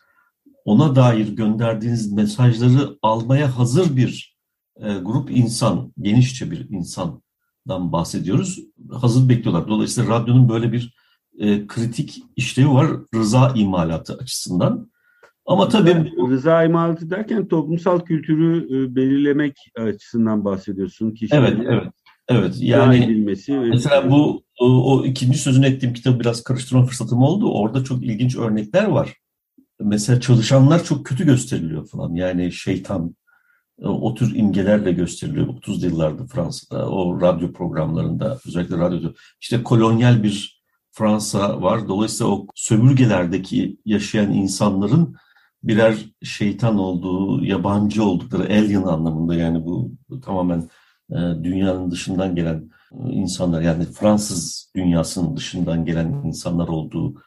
ona 0.64 0.96
dair 0.96 1.28
gönderdiğiniz 1.28 2.12
mesajları 2.12 2.98
almaya 3.02 3.58
hazır 3.58 3.96
bir 3.96 4.38
e, 4.76 4.94
grup 4.94 5.30
insan, 5.30 5.92
genişçe 6.00 6.50
bir 6.50 6.70
insandan 6.70 7.92
bahsediyoruz. 7.92 8.58
Hazır 8.92 9.28
bekliyorlar. 9.28 9.68
Dolayısıyla 9.68 10.10
radyonun 10.10 10.48
böyle 10.48 10.72
bir 10.72 10.94
e, 11.38 11.66
kritik 11.66 12.22
işlevi 12.36 12.68
var 12.68 12.86
rıza 13.14 13.52
imalatı 13.56 14.14
açısından. 14.14 14.90
Ama 15.46 15.68
tabii 15.68 16.12
rıza 16.30 16.64
imalatı 16.64 17.10
derken 17.10 17.48
toplumsal 17.48 18.00
kültürü 18.00 18.66
e, 18.66 18.96
belirlemek 18.96 19.56
açısından 19.78 20.44
bahsediyorsun. 20.44 21.10
Kişilerin 21.10 21.60
evet, 21.60 21.66
evet. 21.68 21.92
Evet 22.30 22.54
yani 22.60 23.24
mesela 23.70 24.10
bu 24.10 24.42
o, 24.60 24.94
o 24.94 25.04
ikinci 25.04 25.38
sözünü 25.38 25.66
ettiğim 25.66 25.92
kitabı 25.92 26.20
biraz 26.20 26.42
karıştırma 26.42 26.86
fırsatım 26.86 27.22
oldu. 27.22 27.52
Orada 27.52 27.84
çok 27.84 28.04
ilginç 28.04 28.36
örnekler 28.36 28.84
var 28.84 29.14
mesela 29.80 30.20
çalışanlar 30.20 30.84
çok 30.84 31.06
kötü 31.06 31.26
gösteriliyor 31.26 31.88
falan. 31.88 32.14
Yani 32.14 32.52
şeytan 32.52 33.16
o 33.82 34.14
tür 34.14 34.34
imgelerle 34.34 34.92
gösteriliyor 34.92 35.48
30 35.48 35.82
yıllarda 35.82 36.26
Fransa'da 36.26 36.90
o 36.90 37.20
radyo 37.20 37.52
programlarında 37.52 38.38
özellikle 38.46 38.78
radyoda 38.78 39.12
işte 39.40 39.62
kolonyal 39.62 40.22
bir 40.22 40.57
Fransa 40.98 41.62
var. 41.62 41.88
Dolayısıyla 41.88 42.32
o 42.32 42.46
sömürgelerdeki 42.54 43.78
yaşayan 43.84 44.32
insanların 44.32 45.16
birer 45.62 45.94
şeytan 46.22 46.78
olduğu, 46.78 47.44
yabancı 47.44 48.04
oldukları 48.04 48.42
alien 48.42 48.82
anlamında 48.82 49.34
yani 49.34 49.64
bu 49.66 49.92
tamamen 50.24 50.68
e, 51.10 51.16
dünyanın 51.44 51.90
dışından 51.90 52.34
gelen 52.34 52.70
insanlar 53.10 53.62
yani 53.62 53.84
Fransız 53.84 54.72
dünyasının 54.76 55.36
dışından 55.36 55.84
gelen 55.84 56.22
insanlar 56.24 56.68
olduğu 56.68 57.22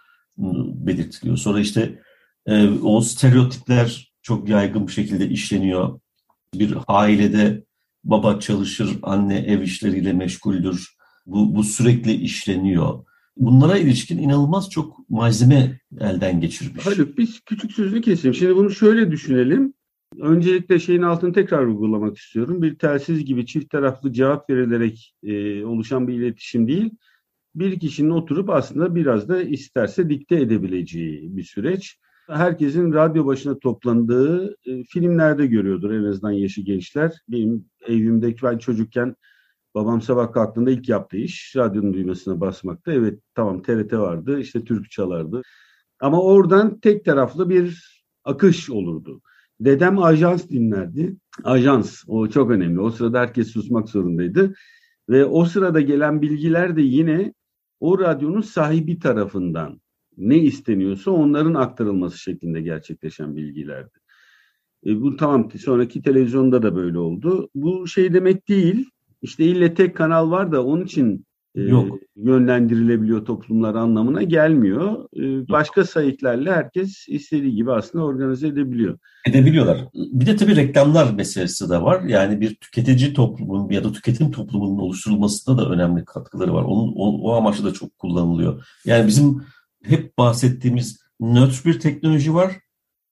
belirtiliyor. 0.87 1.37
Sonra 1.37 1.59
işte 1.59 1.99
e, 2.45 2.69
o 2.69 3.01
stereotipler 3.01 4.13
çok 4.21 4.49
yaygın 4.49 4.87
bir 4.87 4.91
şekilde 4.91 5.29
işleniyor. 5.29 5.99
Bir 6.53 6.77
ailede 6.87 7.63
baba 8.03 8.39
çalışır, 8.39 8.99
anne 9.03 9.37
ev 9.37 9.61
işleriyle 9.61 10.13
meşguldür. 10.13 10.95
Bu, 11.25 11.55
bu 11.55 11.63
sürekli 11.63 12.13
işleniyor. 12.13 13.05
Bunlara 13.41 13.77
ilişkin 13.77 14.17
inanılmaz 14.17 14.69
çok 14.69 15.09
malzeme 15.09 15.79
elden 15.99 16.41
geçirmiş. 16.41 16.85
Haluk 16.85 17.17
biz 17.17 17.39
küçük 17.39 17.71
sözünü 17.71 18.01
keseyim. 18.01 18.35
Şimdi 18.35 18.55
bunu 18.55 18.71
şöyle 18.71 19.11
düşünelim. 19.11 19.73
Öncelikle 20.19 20.79
şeyin 20.79 21.01
altını 21.01 21.33
tekrar 21.33 21.65
uygulamak 21.65 22.17
istiyorum. 22.17 22.61
Bir 22.61 22.77
telsiz 22.77 23.25
gibi 23.25 23.45
çift 23.45 23.69
taraflı 23.69 24.13
cevap 24.13 24.49
verilerek 24.49 25.15
e, 25.23 25.63
oluşan 25.65 26.07
bir 26.07 26.13
iletişim 26.13 26.67
değil. 26.67 26.91
Bir 27.55 27.79
kişinin 27.79 28.09
oturup 28.09 28.49
aslında 28.49 28.95
biraz 28.95 29.29
da 29.29 29.41
isterse 29.41 30.09
dikte 30.09 30.35
edebileceği 30.35 31.37
bir 31.37 31.43
süreç 31.43 31.97
herkesin 32.27 32.93
radyo 32.93 33.25
başına 33.25 33.59
toplandığı 33.59 34.55
e, 34.65 34.83
filmlerde 34.83 35.47
görüyordur 35.47 35.91
en 35.91 36.03
azından 36.03 36.31
yaşı 36.31 36.61
gençler. 36.61 37.11
Benim 37.27 37.65
evimdeki 37.87 38.43
ben 38.43 38.57
çocukken 38.57 39.15
babam 39.75 40.01
sabah 40.01 40.31
kalktığında 40.31 40.71
ilk 40.71 40.89
yaptığı 40.89 41.17
iş 41.17 41.55
radyonun 41.55 41.93
düğmesine 41.93 42.39
basmakta. 42.39 42.93
Evet 42.93 43.19
tamam 43.35 43.61
TRT 43.61 43.93
vardı 43.93 44.39
işte 44.39 44.63
Türk 44.63 44.91
çalardı. 44.91 45.41
Ama 45.99 46.21
oradan 46.21 46.79
tek 46.79 47.05
taraflı 47.05 47.49
bir 47.49 48.01
akış 48.23 48.69
olurdu. 48.69 49.21
Dedem 49.59 49.99
ajans 49.99 50.49
dinlerdi. 50.49 51.15
Ajans 51.43 52.03
o 52.07 52.27
çok 52.27 52.51
önemli. 52.51 52.79
O 52.79 52.91
sırada 52.91 53.19
herkes 53.19 53.47
susmak 53.47 53.89
zorundaydı. 53.89 54.53
Ve 55.09 55.25
o 55.25 55.45
sırada 55.45 55.81
gelen 55.81 56.21
bilgiler 56.21 56.75
de 56.75 56.81
yine 56.81 57.33
o 57.79 57.99
radyonun 57.99 58.41
sahibi 58.41 58.99
tarafından 58.99 59.81
ne 60.17 60.37
isteniyorsa 60.37 61.11
onların 61.11 61.53
aktarılması 61.53 62.17
şeklinde 62.17 62.61
gerçekleşen 62.61 63.35
bilgilerdi. 63.35 63.99
E, 64.85 65.01
bu 65.01 65.15
tamam 65.15 65.51
sonraki 65.51 66.01
televizyonda 66.01 66.63
da 66.63 66.75
böyle 66.75 66.97
oldu. 66.97 67.49
Bu 67.55 67.87
şey 67.87 68.13
demek 68.13 68.47
değil. 68.47 68.89
İşte 69.21 69.45
ille 69.45 69.73
tek 69.73 69.95
kanal 69.95 70.31
var 70.31 70.51
da 70.51 70.65
onun 70.65 70.85
için 70.85 71.25
e, 71.55 71.61
Yok. 71.61 71.99
yönlendirilebiliyor 72.15 73.25
toplumlar 73.25 73.75
anlamına 73.75 74.23
gelmiyor. 74.23 75.05
E, 75.15 75.49
başka 75.49 75.85
sayıklarla 75.85 76.55
herkes 76.55 77.05
istediği 77.07 77.55
gibi 77.55 77.71
aslında 77.71 78.05
organize 78.05 78.47
edebiliyor. 78.47 78.99
Edebiliyorlar. 79.27 79.77
Bir 79.93 80.25
de 80.25 80.35
tabii 80.35 80.55
reklamlar 80.55 81.13
meselesi 81.13 81.69
de 81.69 81.81
var. 81.81 82.01
Yani 82.01 82.41
bir 82.41 82.55
tüketici 82.55 83.13
toplumun 83.13 83.69
ya 83.69 83.83
da 83.83 83.91
tüketim 83.91 84.31
toplumunun 84.31 84.79
oluşturulmasında 84.79 85.57
da 85.57 85.69
önemli 85.69 86.05
katkıları 86.05 86.53
var. 86.53 86.63
Onun, 86.63 86.93
o, 86.95 87.21
o 87.21 87.35
amaçla 87.35 87.65
da 87.65 87.73
çok 87.73 87.97
kullanılıyor. 87.97 88.65
Yani 88.85 89.07
bizim 89.07 89.43
hep 89.83 90.17
bahsettiğimiz 90.17 91.01
nötr 91.19 91.65
bir 91.65 91.79
teknoloji 91.79 92.33
var. 92.33 92.51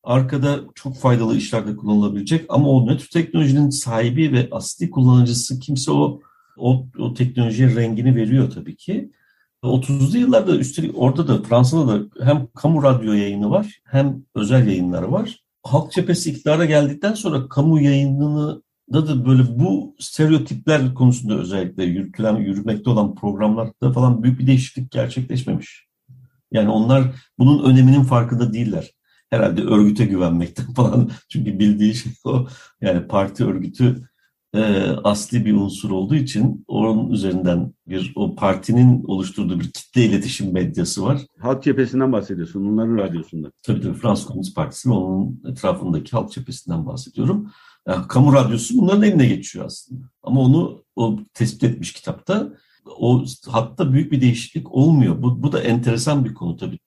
Arkada 0.10 0.60
çok 0.76 0.98
faydalı 0.98 1.38
işlerde 1.38 1.76
kullanılabilecek 1.76 2.46
ama 2.50 2.70
o 2.70 2.88
nötr 2.88 3.10
teknolojinin 3.14 3.70
sahibi 3.70 4.32
ve 4.32 4.48
asli 4.52 4.90
kullanıcısı 4.90 5.60
kimse 5.60 5.92
o 5.92 6.20
o, 6.58 6.86
o 7.00 7.14
teknolojiye 7.14 7.76
rengini 7.76 8.16
veriyor 8.16 8.52
tabii 8.52 8.76
ki. 8.76 9.12
30'lu 9.64 10.18
yıllarda 10.18 10.56
üstelik 10.56 10.92
orada 10.96 11.28
da 11.28 11.44
Fransa'da 11.44 11.88
da 11.88 12.26
hem 12.26 12.48
kamu 12.56 12.84
radyo 12.84 13.14
yayını 13.14 13.50
var 13.50 13.82
hem 13.86 14.24
özel 14.36 14.68
yayınları 14.68 15.12
var. 15.12 15.44
Halk 15.64 15.92
cephesi 15.92 16.32
iktidara 16.32 16.66
geldikten 16.66 17.14
sonra 17.14 17.50
kamu 17.50 17.82
yayınını 17.82 18.62
da 18.94 19.08
da 19.08 19.26
böyle 19.26 19.60
bu 19.60 19.96
stereotipler 20.00 20.94
konusunda 20.94 21.36
özellikle 21.36 21.84
yürütülen, 21.84 22.36
yürümekte 22.36 22.90
olan 22.90 23.16
programlarda 23.16 23.92
falan 23.92 24.24
büyük 24.24 24.40
bir 24.40 24.48
değişiklik 24.48 24.92
gerçekleşmemiş. 24.92 25.88
Yani 26.52 26.70
onlar 26.70 27.04
bunun 27.40 27.72
öneminin 27.72 28.04
farkında 28.04 28.54
değiller. 28.54 28.99
Herhalde 29.30 29.62
örgüte 29.62 30.06
güvenmekten 30.06 30.66
falan. 30.74 31.12
Çünkü 31.30 31.60
bildiği 31.60 31.96
şey 31.96 32.12
o. 32.26 32.48
Yani 32.82 33.08
parti 33.08 33.46
örgütü 33.46 34.10
e, 34.54 34.60
asli 35.04 35.46
bir 35.46 35.54
unsur 35.54 35.92
olduğu 35.92 36.16
için 36.16 36.66
onun 36.68 37.12
üzerinden 37.12 37.74
bir 37.88 38.14
o 38.16 38.36
partinin 38.36 39.04
oluşturduğu 39.04 39.60
bir 39.60 39.72
kitle 39.72 40.06
iletişim 40.06 40.54
medyası 40.54 41.04
var. 41.04 41.22
Halk 41.40 41.64
cephesinden 41.64 42.12
bahsediyorsun, 42.12 42.66
onların 42.66 42.98
radyosunda. 42.98 43.52
Tabii 43.64 43.82
tabii 43.82 43.98
Fransız 43.98 44.26
Komünist 44.26 44.56
Partisi 44.56 44.90
ve 44.90 44.94
onun 44.94 45.42
etrafındaki 45.52 46.12
halk 46.12 46.32
cephesinden 46.32 46.86
bahsediyorum. 46.86 47.52
Yani, 47.88 48.08
kamu 48.08 48.34
radyosu 48.34 48.78
bunların 48.78 49.04
eline 49.04 49.26
geçiyor 49.26 49.66
aslında. 49.66 50.06
Ama 50.24 50.42
onu 50.42 50.84
o 50.96 51.20
tespit 51.34 51.64
etmiş 51.64 51.94
kitapta. 51.94 52.54
O 52.86 53.26
hatta 53.48 53.94
büyük 53.94 54.12
bir 54.12 54.22
değişiklik 54.22 54.76
olmuyor. 54.76 55.22
Bu, 55.22 55.44
bu 55.44 55.52
da 55.52 55.62
enteresan 55.62 56.26
bir 56.26 56.34
konu 56.34 56.58
tabii. 56.58 56.80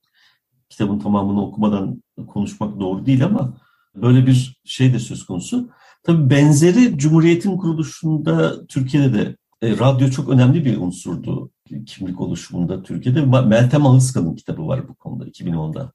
Kitabın 0.72 0.98
tamamını 0.98 1.42
okumadan 1.42 2.02
konuşmak 2.28 2.80
doğru 2.80 3.06
değil 3.06 3.24
ama 3.24 3.56
böyle 3.96 4.26
bir 4.26 4.60
şey 4.64 4.92
de 4.92 4.98
söz 4.98 5.26
konusu. 5.26 5.70
Tabii 6.02 6.30
benzeri 6.30 6.98
Cumhuriyet'in 6.98 7.56
kuruluşunda 7.56 8.66
Türkiye'de 8.66 9.14
de 9.14 9.36
e, 9.62 9.78
radyo 9.78 10.10
çok 10.10 10.28
önemli 10.28 10.64
bir 10.64 10.76
unsurdu 10.76 11.50
kimlik 11.86 12.20
oluşumunda 12.20 12.82
Türkiye'de. 12.82 13.24
Meltem 13.24 13.86
Ağızkan'ın 13.86 14.34
kitabı 14.34 14.66
var 14.66 14.88
bu 14.88 14.94
konuda 14.94 15.28
2010'da. 15.28 15.92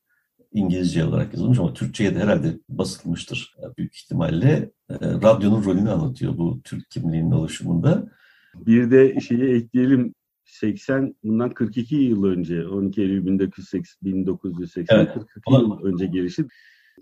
İngilizce 0.54 1.06
olarak 1.06 1.34
yazılmış 1.34 1.60
ama 1.60 1.74
Türkçe'ye 1.74 2.16
de 2.16 2.20
herhalde 2.20 2.60
basılmıştır 2.70 3.56
büyük 3.78 3.96
ihtimalle. 3.96 4.72
E, 4.90 4.96
radyonun 5.02 5.64
rolünü 5.64 5.92
anlatıyor 5.92 6.38
bu 6.38 6.62
Türk 6.64 6.92
kimliğinin 6.92 7.32
oluşumunda. 7.32 8.08
Bir 8.56 8.92
de 8.92 9.20
şeyi 9.20 9.44
ekleyelim 9.44 10.14
80 10.48 11.16
bundan 11.24 11.50
42 11.50 11.96
yıl 11.96 12.24
önce 12.24 12.68
12 12.68 13.02
Eylül 13.02 13.26
1980 13.26 14.98
evet. 14.98 15.14
42 15.14 15.54
yıl 15.54 15.84
önce 15.84 16.06
gelişti. 16.06 16.46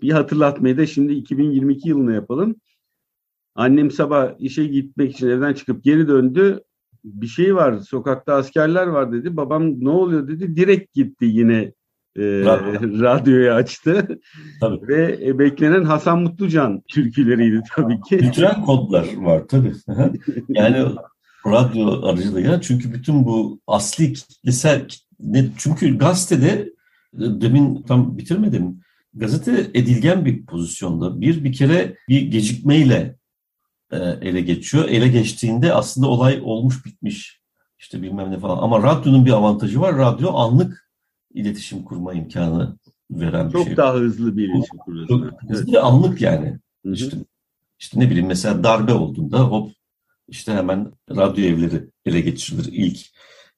Bir 0.02 0.10
hatırlatmayı 0.10 0.78
da 0.78 0.86
şimdi 0.86 1.12
2022 1.12 1.88
yılına 1.88 2.12
yapalım. 2.12 2.56
Annem 3.54 3.90
sabah 3.90 4.32
işe 4.38 4.66
gitmek 4.66 5.12
için 5.12 5.28
evden 5.28 5.54
çıkıp 5.54 5.84
geri 5.84 6.08
döndü. 6.08 6.60
Bir 7.04 7.26
şey 7.26 7.54
var, 7.54 7.78
sokakta 7.78 8.34
askerler 8.34 8.86
var 8.86 9.12
dedi. 9.12 9.36
Babam 9.36 9.84
ne 9.84 9.88
oluyor 9.88 10.28
dedi. 10.28 10.56
Direkt 10.56 10.94
gitti 10.94 11.24
yine 11.24 11.72
e, 12.16 12.22
radyoyu 13.00 13.52
açtı. 13.52 14.20
Tabii. 14.60 14.88
Ve 14.88 15.18
e, 15.22 15.38
beklenen 15.38 15.84
Hasan 15.84 16.22
Mutlucan 16.22 16.82
türküleriydi 16.88 17.62
tabii 17.76 18.00
ki. 18.00 18.18
Kültürel 18.18 18.62
kodlar 18.62 19.06
var 19.16 19.42
tabii. 19.48 19.72
yani 20.48 20.84
radyo 21.52 22.06
aracılığıyla 22.06 22.60
çünkü 22.60 22.92
bütün 22.92 23.24
bu 23.24 23.60
asli 23.66 24.12
kitlesel 24.12 24.88
çünkü 25.58 25.98
gazetede 25.98 26.72
demin 27.12 27.82
tam 27.82 28.18
bitirmedim. 28.18 28.80
Gazete 29.14 29.70
edilgen 29.74 30.24
bir 30.24 30.46
pozisyonda. 30.46 31.20
Bir 31.20 31.44
bir 31.44 31.52
kere 31.52 31.96
bir 32.08 32.22
gecikmeyle 32.22 33.16
e, 33.92 33.96
ele 33.96 34.40
geçiyor. 34.40 34.88
Ele 34.88 35.08
geçtiğinde 35.08 35.74
aslında 35.74 36.08
olay 36.08 36.40
olmuş 36.44 36.86
bitmiş. 36.86 37.40
İşte 37.78 38.02
bilmem 38.02 38.30
ne 38.30 38.38
falan. 38.38 38.62
Ama 38.62 38.82
radyonun 38.82 39.26
bir 39.26 39.30
avantajı 39.30 39.80
var. 39.80 39.96
Radyo 39.96 40.34
anlık 40.34 40.90
iletişim 41.34 41.82
kurma 41.82 42.14
imkanı 42.14 42.76
veren 43.10 43.50
Çok 43.50 43.60
bir 43.60 43.66
şey. 43.66 43.76
daha 43.76 43.94
hızlı 43.94 44.36
bir 44.36 44.48
iletişim 44.48 44.78
kuruyorsun. 44.78 45.32
Hızlı 45.48 45.72
ve 45.72 45.80
anlık 45.80 46.20
yani. 46.20 46.58
Hı-hı. 46.84 46.94
İşte, 46.94 47.16
işte 47.78 48.00
ne 48.00 48.10
bileyim 48.10 48.26
mesela 48.26 48.64
darbe 48.64 48.92
olduğunda 48.92 49.40
hop 49.40 49.72
işte 50.28 50.52
hemen 50.52 50.92
radyo 51.10 51.44
evleri 51.44 51.90
ele 52.06 52.20
geçirilir 52.20 52.72
ilk. 52.72 52.98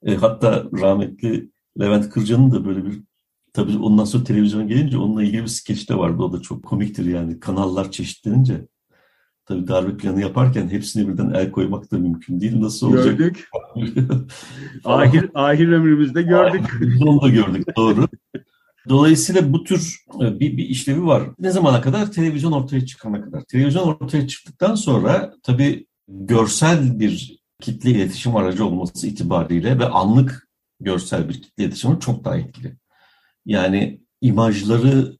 E, 0.07 0.15
hatta 0.15 0.65
rahmetli 0.81 1.51
Levent 1.81 2.11
Kırca'nın 2.11 2.51
da 2.51 2.65
böyle 2.65 2.85
bir 2.85 3.01
tabii 3.53 3.79
ondan 3.79 4.05
sonra 4.05 4.25
televizyon 4.25 4.69
gelince 4.69 4.99
onunla 4.99 5.23
ilgili 5.23 5.43
bir 5.43 5.49
skeç 5.49 5.91
de 5.91 5.99
vardı. 5.99 6.23
O 6.23 6.33
da 6.33 6.43
çok 6.43 6.65
komiktir 6.65 7.05
yani. 7.05 7.41
Kanallar 7.41 7.91
çeşitlenince 7.91 8.67
Tabii 9.49 9.69
darbe 9.69 9.97
planı 9.97 10.21
yaparken 10.21 10.69
hepsine 10.69 11.09
birden 11.09 11.31
el 11.31 11.51
koymak 11.51 11.93
da 11.93 11.99
mümkün 11.99 12.41
değil. 12.41 12.61
Nasıl 12.61 12.87
olacak? 12.87 13.19
Gördük. 13.19 13.49
ahir, 14.85 15.31
ahir 15.35 15.69
ömrümüzde 15.69 16.23
gördük. 16.23 16.65
Onu 17.07 17.23
da 17.23 17.29
gördük 17.29 17.77
doğru. 17.77 18.09
Dolayısıyla 18.89 19.53
bu 19.53 19.65
tür 19.65 20.05
e, 20.23 20.41
bir, 20.41 20.57
bir 20.57 20.69
işlevi 20.69 21.07
var. 21.07 21.23
Ne 21.39 21.51
zamana 21.51 21.81
kadar? 21.81 22.13
Televizyon 22.13 22.53
ortaya 22.53 22.87
çıkana 22.87 23.25
kadar. 23.25 23.43
Televizyon 23.45 23.89
ortaya 23.89 24.29
çıktıktan 24.29 24.75
sonra 24.75 25.35
tabii 25.43 25.87
görsel 26.09 27.01
bir 27.01 27.39
kitle 27.61 27.91
iletişim 27.91 28.37
aracı 28.37 28.67
olması 28.67 29.07
itibariyle 29.07 29.79
ve 29.79 29.87
anlık 29.87 30.49
görsel 30.81 31.29
bir 31.29 31.43
kitle 31.43 31.65
iletişimi 31.65 32.01
çok 32.01 32.25
daha 32.25 32.37
etkili. 32.37 32.77
Yani 33.47 34.01
imajları 34.21 35.19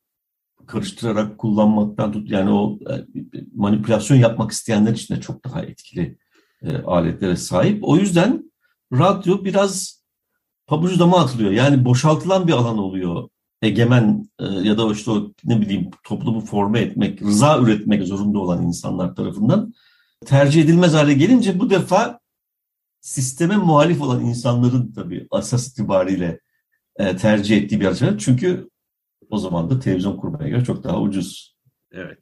karıştırarak 0.67 1.39
kullanmaktan 1.39 2.13
tut 2.13 2.31
yani 2.31 2.51
o 2.51 2.79
e, 2.91 3.07
manipülasyon 3.55 4.17
yapmak 4.17 4.51
isteyenler 4.51 4.93
için 4.93 5.17
de 5.17 5.21
çok 5.21 5.45
daha 5.45 5.63
etkili 5.63 6.19
e, 6.63 6.77
aletlere 6.77 7.37
sahip. 7.37 7.85
O 7.85 7.97
yüzden 7.97 8.53
radyo 8.93 9.45
biraz 9.45 10.03
pabucu 10.67 10.99
dama 10.99 11.19
atılıyor. 11.19 11.51
Yani 11.51 11.85
boşaltılan 11.85 12.49
bir 12.49 12.53
alan 12.53 12.79
oluyor. 12.79 13.29
Egemen 13.63 14.31
e, 14.39 14.45
ya 14.45 14.79
da 14.79 14.93
işte 14.93 15.11
o 15.11 15.33
ne 15.45 15.61
bileyim 15.61 15.91
toplumu 16.05 16.41
forme 16.41 16.81
etmek, 16.81 17.23
rıza 17.23 17.59
üretmek 17.59 18.07
zorunda 18.07 18.39
olan 18.39 18.63
insanlar 18.63 19.15
tarafından 19.15 19.75
tercih 20.27 20.63
edilmez 20.65 20.95
hale 20.95 21.15
gelince 21.15 21.59
bu 21.59 21.71
defa 21.71 22.21
sisteme 23.01 23.57
muhalif 23.57 24.01
olan 24.01 24.25
insanların 24.25 24.93
tabii 24.93 25.27
asas 25.31 25.69
itibariyle 25.69 26.41
e, 26.97 27.17
tercih 27.17 27.57
ettiği 27.57 27.81
bir 27.81 27.87
araç. 27.87 28.01
Çünkü 28.19 28.69
o 29.31 29.39
zaman 29.39 29.71
da 29.71 29.79
televizyon 29.79 30.17
kurmaya 30.17 30.49
göre 30.49 30.65
çok 30.65 30.85
daha 30.85 31.01
ucuz. 31.01 31.59
Evet. 31.93 32.19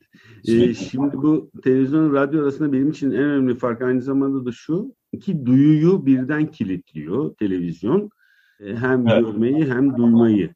Ee, 0.49 0.75
şimdi 0.75 1.17
bu 1.17 1.51
televizyon 1.65 2.15
radyo 2.15 2.43
arasında 2.43 2.73
benim 2.73 2.91
için 2.91 3.11
en 3.11 3.23
önemli 3.23 3.55
fark 3.55 3.83
aynı 3.83 4.03
zamanda 4.03 4.45
da 4.45 4.53
şu 4.53 4.95
ki 5.21 5.47
duyuyu 5.47 6.07
birden 6.07 6.51
kilitliyor 6.51 7.35
televizyon. 7.35 8.11
Ee, 8.61 8.77
hem 8.77 9.09
evet. 9.09 9.25
görmeyi 9.25 9.73
hem 9.73 9.97
duymayı. 9.97 10.55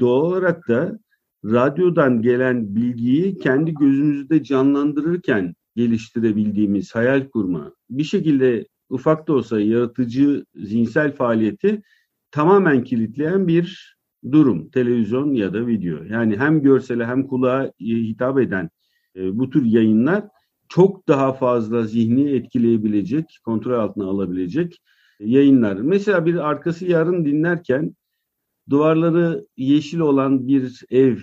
Doğal 0.00 0.20
olarak 0.20 0.68
da 0.68 0.98
radyodan 1.44 2.22
gelen 2.22 2.76
bilgiyi 2.76 3.38
kendi 3.38 3.74
gözümüzde 3.74 4.42
canlandırırken 4.42 5.54
geliştirebildiğimiz 5.76 6.94
hayal 6.94 7.28
kurma, 7.28 7.72
bir 7.90 8.04
şekilde 8.04 8.66
ufak 8.88 9.28
da 9.28 9.32
olsa 9.32 9.60
yaratıcı 9.60 10.44
zihinsel 10.54 11.12
faaliyeti 11.12 11.82
tamamen 12.30 12.84
kilitleyen 12.84 13.48
bir 13.48 13.96
durum, 14.32 14.70
televizyon 14.70 15.34
ya 15.34 15.54
da 15.54 15.66
video. 15.66 16.04
Yani 16.04 16.38
hem 16.38 16.62
görsele 16.62 17.06
hem 17.06 17.26
kulağa 17.26 17.72
hitap 17.80 18.38
eden 18.38 18.70
e, 19.16 19.38
bu 19.38 19.50
tür 19.50 19.64
yayınlar 19.64 20.24
çok 20.68 21.08
daha 21.08 21.32
fazla 21.32 21.82
zihni 21.82 22.30
etkileyebilecek, 22.30 23.38
kontrol 23.44 23.80
altına 23.80 24.06
alabilecek 24.06 24.82
yayınlar. 25.20 25.76
Mesela 25.76 26.26
bir 26.26 26.48
arkası 26.48 26.86
yarın 26.86 27.24
dinlerken 27.24 27.94
duvarları 28.70 29.46
yeşil 29.56 29.98
olan 29.98 30.48
bir 30.48 30.84
ev 30.90 31.16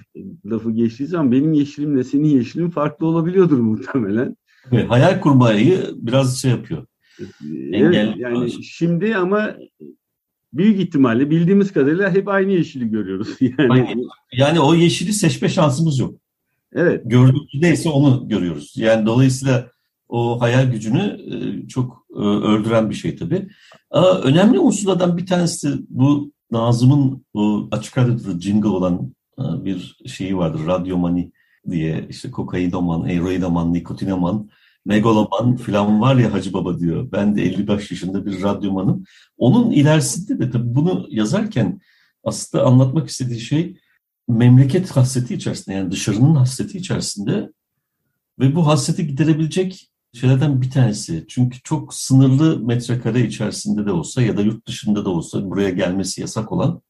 lafı 0.46 0.72
geçtiği 0.72 1.08
zaman 1.08 1.32
benim 1.32 1.54
yeşilimle 1.54 2.04
senin 2.04 2.30
yeşilin 2.30 2.70
farklı 2.70 3.06
olabiliyordur 3.06 3.58
muhtemelen. 3.58 4.36
Evet, 4.72 4.90
hayal 4.90 5.22
kurmayı 5.22 5.80
biraz 5.96 6.42
şey 6.42 6.52
yapıyor. 6.52 6.86
Evet, 7.74 8.14
yani 8.18 8.64
şimdi 8.64 9.16
ama 9.16 9.56
büyük 10.54 10.80
ihtimalle 10.80 11.30
bildiğimiz 11.30 11.74
kadarıyla 11.74 12.12
hep 12.12 12.28
aynı 12.28 12.52
yeşili 12.52 12.90
görüyoruz. 12.90 13.28
Yani, 13.58 13.96
yani 14.32 14.60
o 14.60 14.76
yeşili 14.76 15.14
seçme 15.14 15.50
şansımız 15.50 16.00
yok. 16.00 16.16
Evet. 16.74 17.02
Gördüğümüz 17.06 17.50
neyse 17.54 17.90
onu 17.90 18.28
görüyoruz. 18.28 18.74
Yani 18.78 19.06
dolayısıyla 19.06 19.72
o 20.10 20.42
hayal 20.42 20.72
gücünü 20.72 21.18
e, 21.32 21.68
çok 21.68 22.06
e, 22.16 22.20
öldüren 22.20 22.90
bir 22.90 22.96
şey 22.96 23.16
tabii. 23.16 23.48
Önemli 24.24 24.60
unsurlardan 24.60 25.18
bir 25.18 25.26
tanesi 25.26 25.70
bu 25.90 26.32
Nazım'ın 26.52 27.26
bu 27.34 27.68
açık 27.72 27.98
radyoda 27.98 28.40
jingle 28.40 28.68
olan 28.68 29.14
e, 29.40 29.66
bir 29.66 29.98
şeyi 30.06 30.38
vardır. 30.38 30.68
Radyomani 30.68 31.32
diye 31.70 32.08
işte 32.10 32.32
kokainoman, 32.32 33.10
eroinoman, 33.10 33.74
nikotinoman 33.74 34.50
megaloman 34.86 35.56
falan 35.56 36.02
var 36.02 36.16
ya 36.16 36.34
Hacı 36.34 36.54
Baba 36.54 36.80
diyor. 36.80 37.12
Ben 37.12 37.36
de 37.36 37.44
55 37.44 37.92
yaşında 37.92 38.26
bir 38.26 38.44
radyomanım. 38.44 39.04
Onun 39.38 39.72
ilerisinde 39.72 40.40
de 40.40 40.52
tabii 40.52 40.76
bunu 40.76 41.08
yazarken 41.10 41.80
aslında 42.24 42.66
anlatmak 42.66 43.10
istediği 43.10 43.40
şey 43.40 43.78
memleket 44.28 44.92
hasreti 44.92 45.34
içerisinde 45.34 45.76
yani 45.76 45.92
dışarının 45.92 46.36
hasreti 46.36 46.78
içerisinde 46.78 47.52
ve 48.40 48.56
bu 48.56 48.68
hasreti 48.68 49.08
giderebilecek 49.08 49.90
şeylerden 50.18 50.62
bir 50.62 50.72
tanesi. 50.72 51.26
Çünkü 51.28 51.62
çok 51.62 51.94
sınırlı 51.94 52.60
metrekare 52.60 53.22
içerisinde 53.22 53.86
de 53.86 53.92
olsa 53.92 54.22
ya 54.22 54.38
da 54.38 54.42
yurt 54.42 54.68
dışında 54.68 55.06
da 55.06 55.10
olsa 55.10 55.50
buraya 55.50 55.70
gelmesi 55.70 56.22
yasak 56.22 56.52
olan 56.52 56.82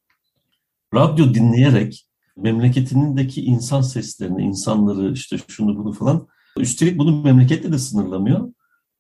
radyo 0.93 1.33
dinleyerek 1.33 2.07
memleketindeki 2.37 3.45
insan 3.45 3.81
seslerini, 3.81 4.43
insanları 4.43 5.13
işte 5.13 5.37
şunu 5.47 5.77
bunu 5.77 5.93
falan 5.93 6.27
üstelik 6.57 6.97
bunu 6.97 7.23
memleketle 7.23 7.71
de 7.71 7.77
sınırlamıyor. 7.77 8.53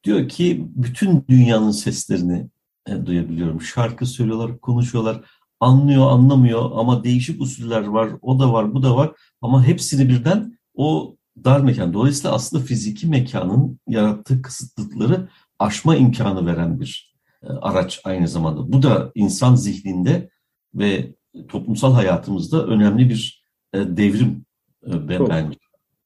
Diyor 0.03 0.29
ki 0.29 0.67
bütün 0.75 1.25
dünyanın 1.29 1.71
seslerini 1.71 2.49
e, 2.87 3.05
duyabiliyorum. 3.05 3.61
Şarkı 3.61 4.05
söylüyorlar, 4.05 4.59
konuşuyorlar, 4.59 5.21
anlıyor, 5.59 6.11
anlamıyor 6.11 6.71
ama 6.73 7.03
değişik 7.03 7.41
usuller 7.41 7.87
var, 7.87 8.09
o 8.21 8.39
da 8.39 8.53
var, 8.53 8.73
bu 8.73 8.83
da 8.83 8.95
var 8.95 9.11
ama 9.41 9.67
hepsini 9.67 10.09
birden 10.09 10.57
o 10.75 11.16
dar 11.43 11.61
mekan. 11.61 11.93
Dolayısıyla 11.93 12.35
aslında 12.35 12.63
fiziki 12.63 13.07
mekanın 13.07 13.79
yarattığı 13.87 14.41
kısıtlıkları 14.41 15.27
aşma 15.59 15.95
imkanı 15.95 16.45
veren 16.45 16.79
bir 16.79 17.15
e, 17.43 17.47
araç 17.47 18.01
aynı 18.03 18.27
zamanda. 18.27 18.73
Bu 18.73 18.83
da 18.83 19.11
insan 19.15 19.55
zihninde 19.55 20.29
ve 20.75 21.13
toplumsal 21.47 21.93
hayatımızda 21.93 22.67
önemli 22.67 23.09
bir 23.09 23.43
e, 23.73 23.97
devrim 23.97 24.45
e, 24.85 25.17
çok, 25.17 25.29
bence. 25.29 25.57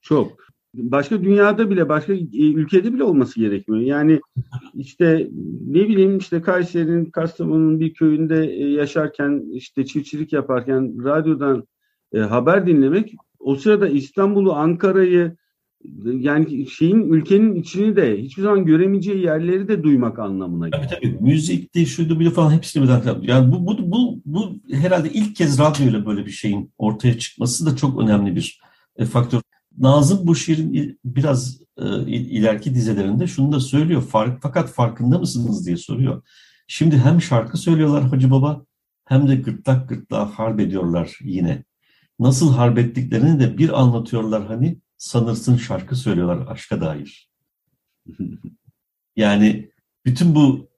Çok. 0.02 0.42
Başka 0.74 1.24
dünyada 1.24 1.70
bile, 1.70 1.90
başka 1.90 2.14
ülkede 2.34 2.94
bile 2.94 3.04
olması 3.04 3.40
gerekmiyor. 3.40 3.84
Yani 3.84 4.22
işte 4.74 5.30
ne 5.68 5.88
bileyim 5.90 6.18
işte 6.18 6.42
Kayseri'nin, 6.42 7.06
Kastamonu'nun 7.06 7.80
bir 7.80 7.94
köyünde 7.94 8.36
yaşarken, 8.66 9.44
işte 9.54 9.86
çiftçilik 9.86 10.34
yaparken 10.34 11.04
radyodan 11.04 11.68
haber 12.14 12.68
dinlemek 12.68 13.16
o 13.44 13.56
sırada 13.56 13.90
İstanbul'u, 13.90 14.54
Ankara'yı 14.54 15.36
yani 16.04 16.70
şeyin 16.70 17.14
ülkenin 17.14 17.56
içini 17.56 17.96
de 17.96 18.22
hiçbir 18.22 18.42
zaman 18.42 18.66
göremeyeceği 18.66 19.24
yerleri 19.24 19.68
de 19.68 19.84
duymak 19.84 20.20
anlamına 20.20 20.70
geliyor. 20.70 20.90
Tabii 20.90 21.12
tabii. 21.12 21.24
Müzikti, 21.24 21.86
şuydu 21.86 22.20
bile 22.20 22.30
falan 22.30 22.52
hepsini 22.52 22.84
birden 22.84 23.22
yani 23.22 23.52
bu, 23.52 23.68
bu, 23.68 23.92
bu, 23.92 24.22
bu 24.26 24.54
herhalde 24.72 25.10
ilk 25.10 25.36
kez 25.36 25.60
radyoyla 25.60 26.06
böyle 26.06 26.26
bir 26.26 26.32
şeyin 26.32 26.74
ortaya 26.78 27.20
çıkması 27.20 27.66
da 27.66 27.76
çok 27.76 28.02
önemli 28.02 28.36
bir 28.36 28.62
e, 28.96 29.06
faktör. 29.06 29.42
Nazım 29.78 30.28
bu 30.28 30.36
şiirin 30.36 31.00
biraz 31.06 31.62
e, 31.78 32.08
ileriki 32.08 32.76
dizelerinde 32.76 33.28
şunu 33.28 33.52
da 33.52 33.60
söylüyor. 33.60 34.02
Fark, 34.02 34.42
fakat 34.42 34.70
farkında 34.70 35.20
mısınız 35.20 35.66
diye 35.66 35.78
soruyor. 35.78 36.22
Şimdi 36.68 36.98
hem 36.98 37.22
şarkı 37.22 37.58
söylüyorlar 37.58 38.04
Hacı 38.04 38.32
Baba 38.32 38.66
hem 39.06 39.28
de 39.28 39.36
gırtlak 39.36 39.90
gırtlağa 39.90 40.26
harp 40.26 40.60
ediyorlar 40.60 41.18
yine 41.24 41.64
nasıl 42.22 42.54
harp 42.54 42.78
ettiklerini 42.78 43.40
de 43.40 43.58
bir 43.58 43.82
anlatıyorlar 43.82 44.46
hani 44.46 44.78
sanırsın 44.98 45.58
şarkı 45.58 45.96
söylüyorlar 45.96 46.48
aşka 46.48 46.82
dair. 46.82 47.30
yani 49.16 49.72
bütün 50.06 50.36
bu 50.36 50.70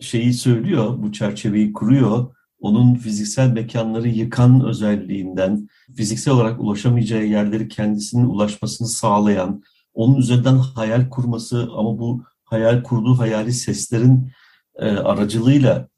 şeyi 0.00 0.34
söylüyor, 0.34 1.02
bu 1.02 1.12
çerçeveyi 1.12 1.72
kuruyor. 1.72 2.34
Onun 2.60 2.94
fiziksel 2.94 3.52
mekanları 3.52 4.08
yıkan 4.08 4.64
özelliğinden, 4.64 5.68
fiziksel 5.96 6.34
olarak 6.34 6.60
ulaşamayacağı 6.60 7.24
yerleri 7.24 7.68
kendisinin 7.68 8.24
ulaşmasını 8.24 8.88
sağlayan, 8.88 9.62
onun 9.94 10.16
üzerinden 10.16 10.56
hayal 10.56 11.08
kurması 11.08 11.68
ama 11.76 11.98
bu 11.98 12.24
hayal 12.44 12.82
kurduğu 12.82 13.18
hayali 13.18 13.52
seslerin 13.52 14.32
e, 14.76 14.90
aracılığıyla 14.90 15.88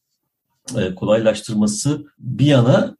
e, 0.76 0.94
kolaylaştırması 0.94 2.06
bir 2.18 2.46
yana 2.46 2.96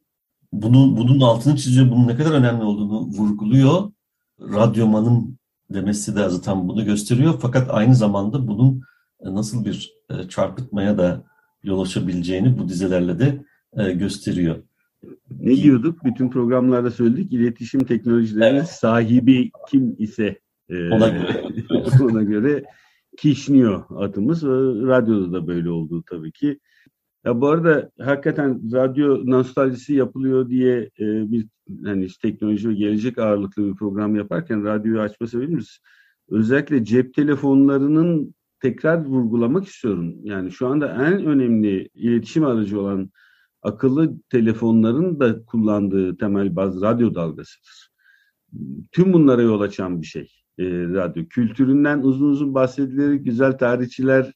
bunun, 0.61 0.97
bunun 0.97 1.19
altını 1.19 1.55
çiziyor, 1.55 1.91
bunun 1.91 2.07
ne 2.07 2.15
kadar 2.15 2.31
önemli 2.31 2.63
olduğunu 2.63 3.07
vurguluyor. 3.07 3.91
Radyomanın 4.39 5.37
demesi 5.73 6.15
de 6.15 6.29
zaten 6.29 6.67
bunu 6.67 6.85
gösteriyor. 6.85 7.39
Fakat 7.41 7.67
aynı 7.69 7.95
zamanda 7.95 8.47
bunun 8.47 8.81
e, 9.19 9.33
nasıl 9.33 9.65
bir 9.65 9.93
e, 10.09 10.27
çarpıtmaya 10.29 10.97
da 10.97 11.23
yol 11.63 11.81
açabileceğini 11.81 12.57
bu 12.57 12.69
dizelerle 12.69 13.19
de 13.19 13.45
e, 13.73 13.91
gösteriyor. 13.91 14.63
Ne 15.39 15.55
diyorduk? 15.55 16.05
Bütün 16.05 16.29
programlarda 16.29 16.91
söyledik. 16.91 17.33
İletişim 17.33 17.83
teknolojilerinin 17.83 18.57
evet. 18.57 18.69
sahibi 18.69 19.51
kim 19.69 19.95
ise 19.99 20.39
ona 20.69 21.07
göre, 21.09 21.53
ona 22.01 22.23
göre 22.23 22.63
kişniyor 23.17 23.83
adımız. 23.97 24.43
Radyoda 24.87 25.33
da 25.33 25.47
böyle 25.47 25.69
olduğu 25.69 26.03
tabii 26.03 26.31
ki. 26.31 26.59
Ya 27.25 27.41
bu 27.41 27.47
arada 27.47 27.91
hakikaten 28.01 28.71
radyo 28.73 29.21
nostaljisi 29.25 29.93
yapılıyor 29.93 30.49
diye 30.49 30.89
e, 30.99 31.31
bir 31.31 31.47
hani 31.83 32.07
teknoloji 32.21 32.69
ve 32.69 32.73
gelecek 32.73 33.17
ağırlıklı 33.17 33.67
bir 33.67 33.75
program 33.75 34.15
yaparken 34.15 34.65
radyoyu 34.65 35.01
açma 35.01 35.27
sebebimiz 35.27 35.79
özellikle 36.29 36.85
cep 36.85 37.13
telefonlarının 37.13 38.35
tekrar 38.59 39.05
vurgulamak 39.05 39.67
istiyorum. 39.67 40.15
Yani 40.23 40.51
şu 40.51 40.67
anda 40.67 41.07
en 41.07 41.25
önemli 41.25 41.89
iletişim 41.93 42.45
aracı 42.45 42.81
olan 42.81 43.09
akıllı 43.61 44.13
telefonların 44.29 45.19
da 45.19 45.45
kullandığı 45.45 46.17
temel 46.17 46.55
baz 46.55 46.81
radyo 46.81 47.15
dalgasıdır. 47.15 47.89
Tüm 48.91 49.13
bunlara 49.13 49.41
yol 49.41 49.61
açan 49.61 50.01
bir 50.01 50.07
şey 50.07 50.31
e, 50.59 50.65
radyo. 50.69 51.25
Kültüründen 51.29 51.99
uzun 51.99 52.29
uzun 52.29 52.53
bahsedilir, 52.53 53.13
güzel 53.13 53.57
tarihçiler 53.57 54.33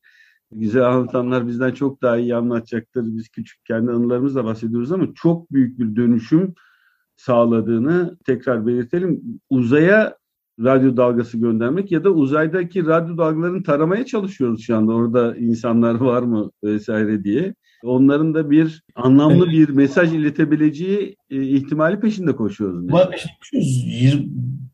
güzel 0.52 0.86
anlatanlar 0.88 1.48
bizden 1.48 1.72
çok 1.72 2.02
daha 2.02 2.18
iyi 2.18 2.36
anlatacaktır. 2.36 3.04
Biz 3.06 3.30
küçük 3.30 3.66
kendi 3.66 3.92
anılarımızla 3.92 4.46
bahsediyoruz 4.46 4.92
ama 4.92 5.08
çok 5.16 5.52
büyük 5.52 5.80
bir 5.80 5.96
dönüşüm 5.96 6.54
sağladığını 7.16 8.18
tekrar 8.26 8.68
belirtelim. 8.68 9.22
Uzaya 9.50 10.18
radyo 10.64 10.98
dalgası 10.98 11.38
göndermek 11.38 11.92
ya 11.92 12.04
da 12.04 12.10
uzaydaki 12.10 12.86
radyo 12.86 13.18
dalgalarını 13.18 13.64
taramaya 13.64 14.06
çalışıyoruz 14.06 14.62
şu 14.62 14.78
anda. 14.78 14.94
Orada 14.94 15.36
insanlar 15.36 15.96
var 15.96 16.24
mı 16.24 16.52
vesaire 16.64 17.24
diye. 17.24 17.56
Onların 17.84 18.34
da 18.34 18.50
bir 18.50 18.84
anlamlı 18.96 19.50
bir 19.50 19.70
mesaj 19.70 20.14
iletebileceği 20.14 21.16
e, 21.30 21.44
ihtimali 21.44 22.00
peşinde 22.00 22.36
koşuyoruz. 22.36 22.94
Var, 22.94 23.26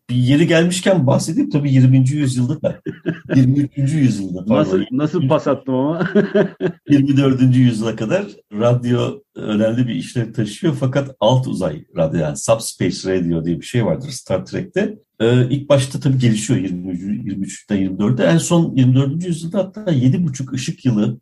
bir 0.09 0.15
yeri 0.15 0.47
gelmişken 0.47 1.07
bahsedeyim 1.07 1.49
tabii 1.49 1.71
20. 1.73 2.09
yüzyılda 2.09 2.61
da 2.61 2.81
23. 3.35 3.77
yüzyılda. 3.77 4.45
Pardon. 4.45 4.61
Nasıl, 4.61 4.83
nasıl 4.91 5.27
pas 5.27 5.47
attım 5.47 5.75
ama? 5.75 6.09
24. 6.89 7.55
yüzyıla 7.55 7.95
kadar 7.95 8.25
radyo 8.53 9.21
önemli 9.35 9.87
bir 9.87 9.95
işlev 9.95 10.33
taşıyor 10.33 10.77
fakat 10.79 11.15
alt 11.19 11.47
uzay 11.47 11.85
radyo 11.97 12.19
yani 12.19 12.37
subspace 12.37 13.13
radio 13.13 13.45
diye 13.45 13.59
bir 13.59 13.65
şey 13.65 13.85
vardır 13.85 14.09
Star 14.09 14.45
Trek'te. 14.45 14.97
Ee, 15.19 15.49
ilk 15.49 15.69
başta 15.69 15.99
tabii 15.99 16.17
gelişiyor 16.17 16.59
23. 16.59 17.01
23'te 17.01 17.75
24'te. 17.75 18.23
En 18.23 18.37
son 18.37 18.75
24. 18.75 19.25
yüzyılda 19.25 19.57
hatta 19.57 19.81
7,5 19.81 20.53
ışık 20.53 20.85
yılı 20.85 21.19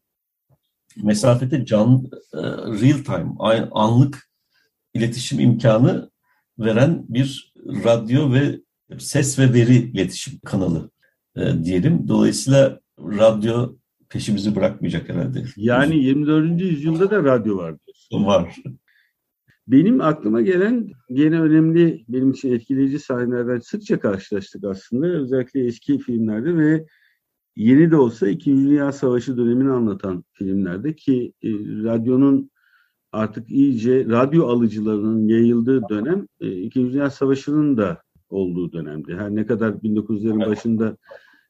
mesafede 1.03 1.65
can 1.65 2.05
e, 2.33 2.41
real 2.81 3.03
time 3.03 3.31
anlık 3.71 4.29
iletişim 4.93 5.39
imkanı 5.39 6.09
veren 6.59 7.05
bir 7.09 7.53
radyo 7.67 8.33
ve 8.33 8.59
ses 8.97 9.39
ve 9.39 9.53
veri 9.53 9.75
iletişim 9.75 10.39
kanalı 10.45 10.91
e, 11.35 11.63
diyelim. 11.63 12.07
Dolayısıyla 12.07 12.79
radyo 12.99 13.75
peşimizi 14.09 14.55
bırakmayacak 14.55 15.09
herhalde. 15.09 15.45
Yani 15.57 16.03
24. 16.03 16.61
yüzyılda 16.61 17.11
da 17.11 17.23
radyo 17.23 17.57
var 17.57 17.75
diyorsun. 17.79 18.25
Var. 18.25 18.55
Benim 19.67 20.01
aklıma 20.01 20.41
gelen 20.41 20.91
gene 21.13 21.41
önemli, 21.41 22.05
benim 22.09 22.31
için 22.31 22.53
etkileyici 22.53 22.99
sahnelerden 22.99 23.59
sıkça 23.59 23.99
karşılaştık 23.99 24.63
aslında. 24.63 25.07
Özellikle 25.07 25.65
eski 25.65 25.99
filmlerde 25.99 26.57
ve 26.57 26.85
yeni 27.55 27.91
de 27.91 27.95
olsa 27.95 28.27
İkinci 28.27 28.69
Dünya 28.69 28.91
Savaşı 28.91 29.37
dönemini 29.37 29.71
anlatan 29.71 30.23
filmlerde 30.33 30.95
ki 30.95 31.33
e, 31.43 31.49
radyonun 31.83 32.51
artık 33.11 33.51
iyice 33.51 34.05
radyo 34.05 34.47
alıcılarının 34.47 35.27
yayıldığı 35.27 35.89
dönem 35.89 36.27
e, 36.39 36.61
İkinci 36.61 36.93
Dünya 36.93 37.09
Savaşı'nın 37.09 37.77
da 37.77 38.01
olduğu 38.33 38.71
dönemde. 38.71 39.15
Her 39.15 39.35
ne 39.35 39.45
kadar 39.45 39.71
1900'lerin 39.71 40.45
başında 40.45 40.97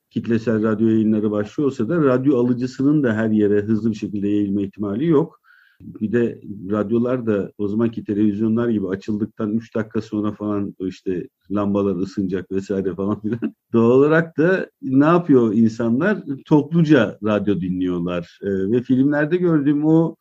kitlesel 0.09 0.63
radyo 0.63 0.87
yayınları 0.87 1.31
başlıyorsa 1.31 1.89
da 1.89 2.03
radyo 2.03 2.37
alıcısının 2.37 3.03
da 3.03 3.13
her 3.13 3.29
yere 3.29 3.61
hızlı 3.61 3.89
bir 3.91 3.95
şekilde 3.95 4.27
yayılma 4.27 4.61
ihtimali 4.61 5.05
yok. 5.05 5.39
Bir 5.81 6.11
de 6.11 6.41
radyolar 6.71 7.25
da 7.27 7.51
o 7.57 7.67
zamanki 7.67 8.03
televizyonlar 8.03 8.69
gibi 8.69 8.87
açıldıktan 8.87 9.53
3 9.53 9.75
dakika 9.75 10.01
sonra 10.01 10.31
falan 10.31 10.75
işte 10.79 11.27
lambalar 11.51 11.95
ısınacak 11.95 12.51
vesaire 12.51 12.95
falan 12.95 13.19
filan. 13.21 13.39
Doğal 13.73 13.91
olarak 13.91 14.37
da 14.37 14.69
ne 14.81 15.05
yapıyor 15.05 15.53
insanlar? 15.53 16.23
Topluca 16.45 17.17
radyo 17.23 17.61
dinliyorlar. 17.61 18.39
Ee, 18.43 18.71
ve 18.71 18.81
filmlerde 18.81 19.37
gördüğüm 19.37 19.85
o 19.85 20.15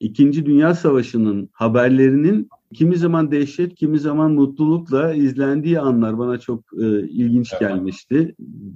İkinci 0.00 0.46
Dünya 0.46 0.74
Savaşı'nın 0.74 1.48
haberlerinin 1.52 2.48
kimi 2.72 2.96
zaman 2.96 3.30
dehşet, 3.30 3.74
kimi 3.74 3.98
zaman 3.98 4.32
mutlulukla 4.32 5.14
izlendiği 5.14 5.80
anlar 5.80 6.18
bana 6.18 6.38
çok 6.38 6.64
e, 6.82 7.08
ilginç 7.08 7.58
gelmişti. 7.60 8.34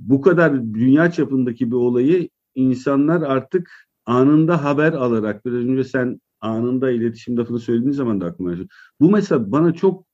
Bu 0.09 0.21
kadar 0.21 0.75
dünya 0.75 1.11
çapındaki 1.11 1.71
bir 1.71 1.77
olayı 1.77 2.29
insanlar 2.55 3.23
artık 3.23 3.71
anında 4.07 4.65
haber 4.65 4.93
alarak, 4.93 5.47
biraz 5.47 5.65
önce 5.65 5.85
sen 5.85 6.21
anında 6.41 6.91
iletişim 6.91 7.37
lafını 7.37 7.59
söylediğin 7.59 7.93
zaman 7.93 8.21
da 8.21 8.27
aklıma 8.27 8.55
geldi. 8.55 8.67
Bu 9.01 9.11
mesela 9.11 9.53
bana 9.53 9.75
çok 9.75 10.07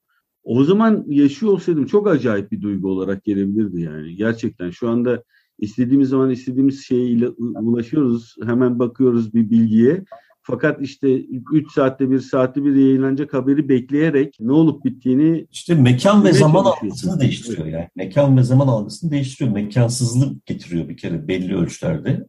o 0.44 0.64
zaman 0.64 1.04
yaşıyor 1.08 1.52
olsaydım 1.52 1.86
çok 1.86 2.08
acayip 2.08 2.52
bir 2.52 2.62
duygu 2.62 2.90
olarak 2.90 3.24
gelebilirdi 3.24 3.80
yani. 3.80 4.16
Gerçekten 4.16 4.70
şu 4.70 4.88
anda 4.88 5.22
istediğimiz 5.58 6.08
zaman 6.08 6.30
istediğimiz 6.30 6.84
şeyle 6.84 7.28
ulaşıyoruz. 7.28 8.36
Hemen 8.44 8.78
bakıyoruz 8.78 9.34
bir 9.34 9.50
bilgiye. 9.50 10.04
Fakat 10.42 10.82
işte 10.82 11.16
3 11.52 11.72
saatte 11.72 12.10
bir 12.10 12.20
saati 12.20 12.64
bir 12.64 12.74
yayınlanacak 12.74 13.34
haberi 13.34 13.68
bekleyerek 13.68 14.36
ne 14.40 14.52
olup 14.52 14.84
bittiğini 14.84 15.46
işte 15.50 15.74
mekan 15.74 16.24
ve 16.24 16.32
zaman 16.32 16.64
algısını 16.64 17.20
değiştiriyor 17.20 17.66
yani. 17.66 17.88
Mekan 17.96 18.36
ve 18.36 18.42
zaman 18.42 18.68
algısını 18.68 19.10
değiştiriyor. 19.10 19.54
Mekansızlık 19.54 20.46
getiriyor 20.46 20.88
bir 20.88 20.96
kere 20.96 21.28
belli 21.28 21.56
ölçülerde. 21.56 22.26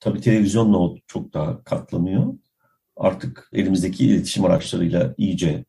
Tabii 0.00 0.20
televizyonla 0.20 0.78
o 0.78 0.96
çok 1.06 1.34
daha 1.34 1.64
katlanıyor. 1.64 2.34
Artık 2.96 3.48
elimizdeki 3.52 4.06
iletişim 4.06 4.44
araçlarıyla 4.44 5.14
iyice 5.18 5.64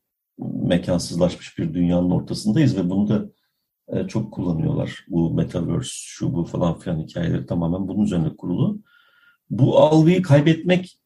mekansızlaşmış 0.62 1.58
bir 1.58 1.74
dünyanın 1.74 2.10
ortasındayız 2.10 2.76
ve 2.76 2.90
bunu 2.90 3.08
da 3.08 3.30
e, 3.88 4.08
çok 4.08 4.32
kullanıyorlar. 4.32 5.04
Bu 5.08 5.34
metaverse, 5.34 5.90
şu 5.92 6.34
bu 6.34 6.44
falan 6.44 6.78
filan 6.78 6.98
hikayeleri 6.98 7.46
tamamen 7.46 7.88
bunun 7.88 8.04
üzerine 8.04 8.36
kurulu. 8.36 8.78
Bu 9.50 9.78
algıyı 9.78 10.22
kaybetmek 10.22 10.98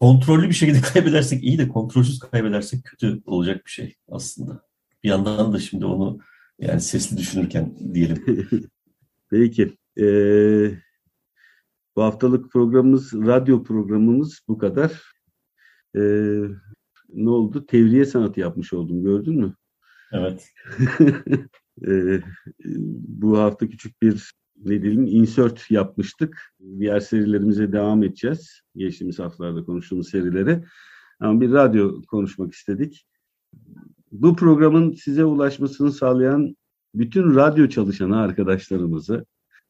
kontrollü 0.00 0.48
bir 0.48 0.54
şekilde 0.54 0.80
kaybedersek 0.92 1.44
iyi 1.44 1.58
de 1.58 1.68
kontrolsüz 1.68 2.18
kaybedersek 2.18 2.84
kötü 2.84 3.22
olacak 3.26 3.66
bir 3.66 3.70
şey 3.70 3.94
aslında. 4.08 4.62
Bir 5.04 5.08
yandan 5.08 5.52
da 5.52 5.58
şimdi 5.58 5.84
onu 5.84 6.18
yani 6.58 6.80
sesli 6.80 7.16
düşünürken 7.16 7.94
diyelim. 7.94 8.24
Peki. 9.30 9.76
Ee, 10.00 10.70
bu 11.96 12.02
haftalık 12.02 12.52
programımız, 12.52 13.12
radyo 13.12 13.62
programımız 13.62 14.40
bu 14.48 14.58
kadar. 14.58 15.02
Ee, 15.96 16.42
ne 17.08 17.30
oldu? 17.30 17.66
Tevriye 17.66 18.04
sanatı 18.04 18.40
yapmış 18.40 18.72
oldum 18.72 19.04
gördün 19.04 19.40
mü? 19.40 19.54
Evet. 20.12 20.52
ee, 21.88 22.20
bu 23.08 23.38
hafta 23.38 23.68
küçük 23.68 24.02
bir 24.02 24.32
ne 24.64 24.82
diyelim 24.82 25.06
insert 25.06 25.70
yapmıştık. 25.70 26.54
Diğer 26.78 27.00
serilerimize 27.00 27.72
devam 27.72 28.02
edeceğiz. 28.02 28.60
Geçtiğimiz 28.76 29.18
haftalarda 29.18 29.64
konuştuğumuz 29.64 30.10
serilere. 30.10 30.64
Ama 31.20 31.40
bir 31.40 31.52
radyo 31.52 32.02
konuşmak 32.02 32.52
istedik. 32.52 33.06
Bu 34.12 34.36
programın 34.36 34.92
size 34.92 35.24
ulaşmasını 35.24 35.92
sağlayan 35.92 36.56
bütün 36.94 37.34
radyo 37.34 37.68
çalışanı 37.68 38.18
arkadaşlarımızı, 38.18 39.26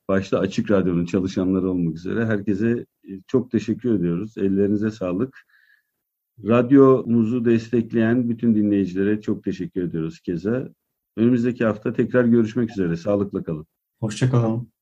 başta 0.09 0.39
Açık 0.39 0.71
Radyo'nun 0.71 1.05
çalışanları 1.05 1.71
olmak 1.71 1.97
üzere 1.97 2.27
herkese 2.27 2.87
çok 3.27 3.51
teşekkür 3.51 3.95
ediyoruz. 3.95 4.39
Ellerinize 4.39 4.91
sağlık. 4.91 5.37
Radyomuzu 6.45 7.45
destekleyen 7.45 8.29
bütün 8.29 8.55
dinleyicilere 8.55 9.21
çok 9.21 9.45
teşekkür 9.45 9.83
ediyoruz 9.83 10.21
keza. 10.21 10.69
Önümüzdeki 11.17 11.65
hafta 11.65 11.93
tekrar 11.93 12.25
görüşmek 12.25 12.71
üzere. 12.71 12.97
Sağlıkla 12.97 13.43
kalın. 13.43 13.67
Hoşçakalın. 14.01 14.76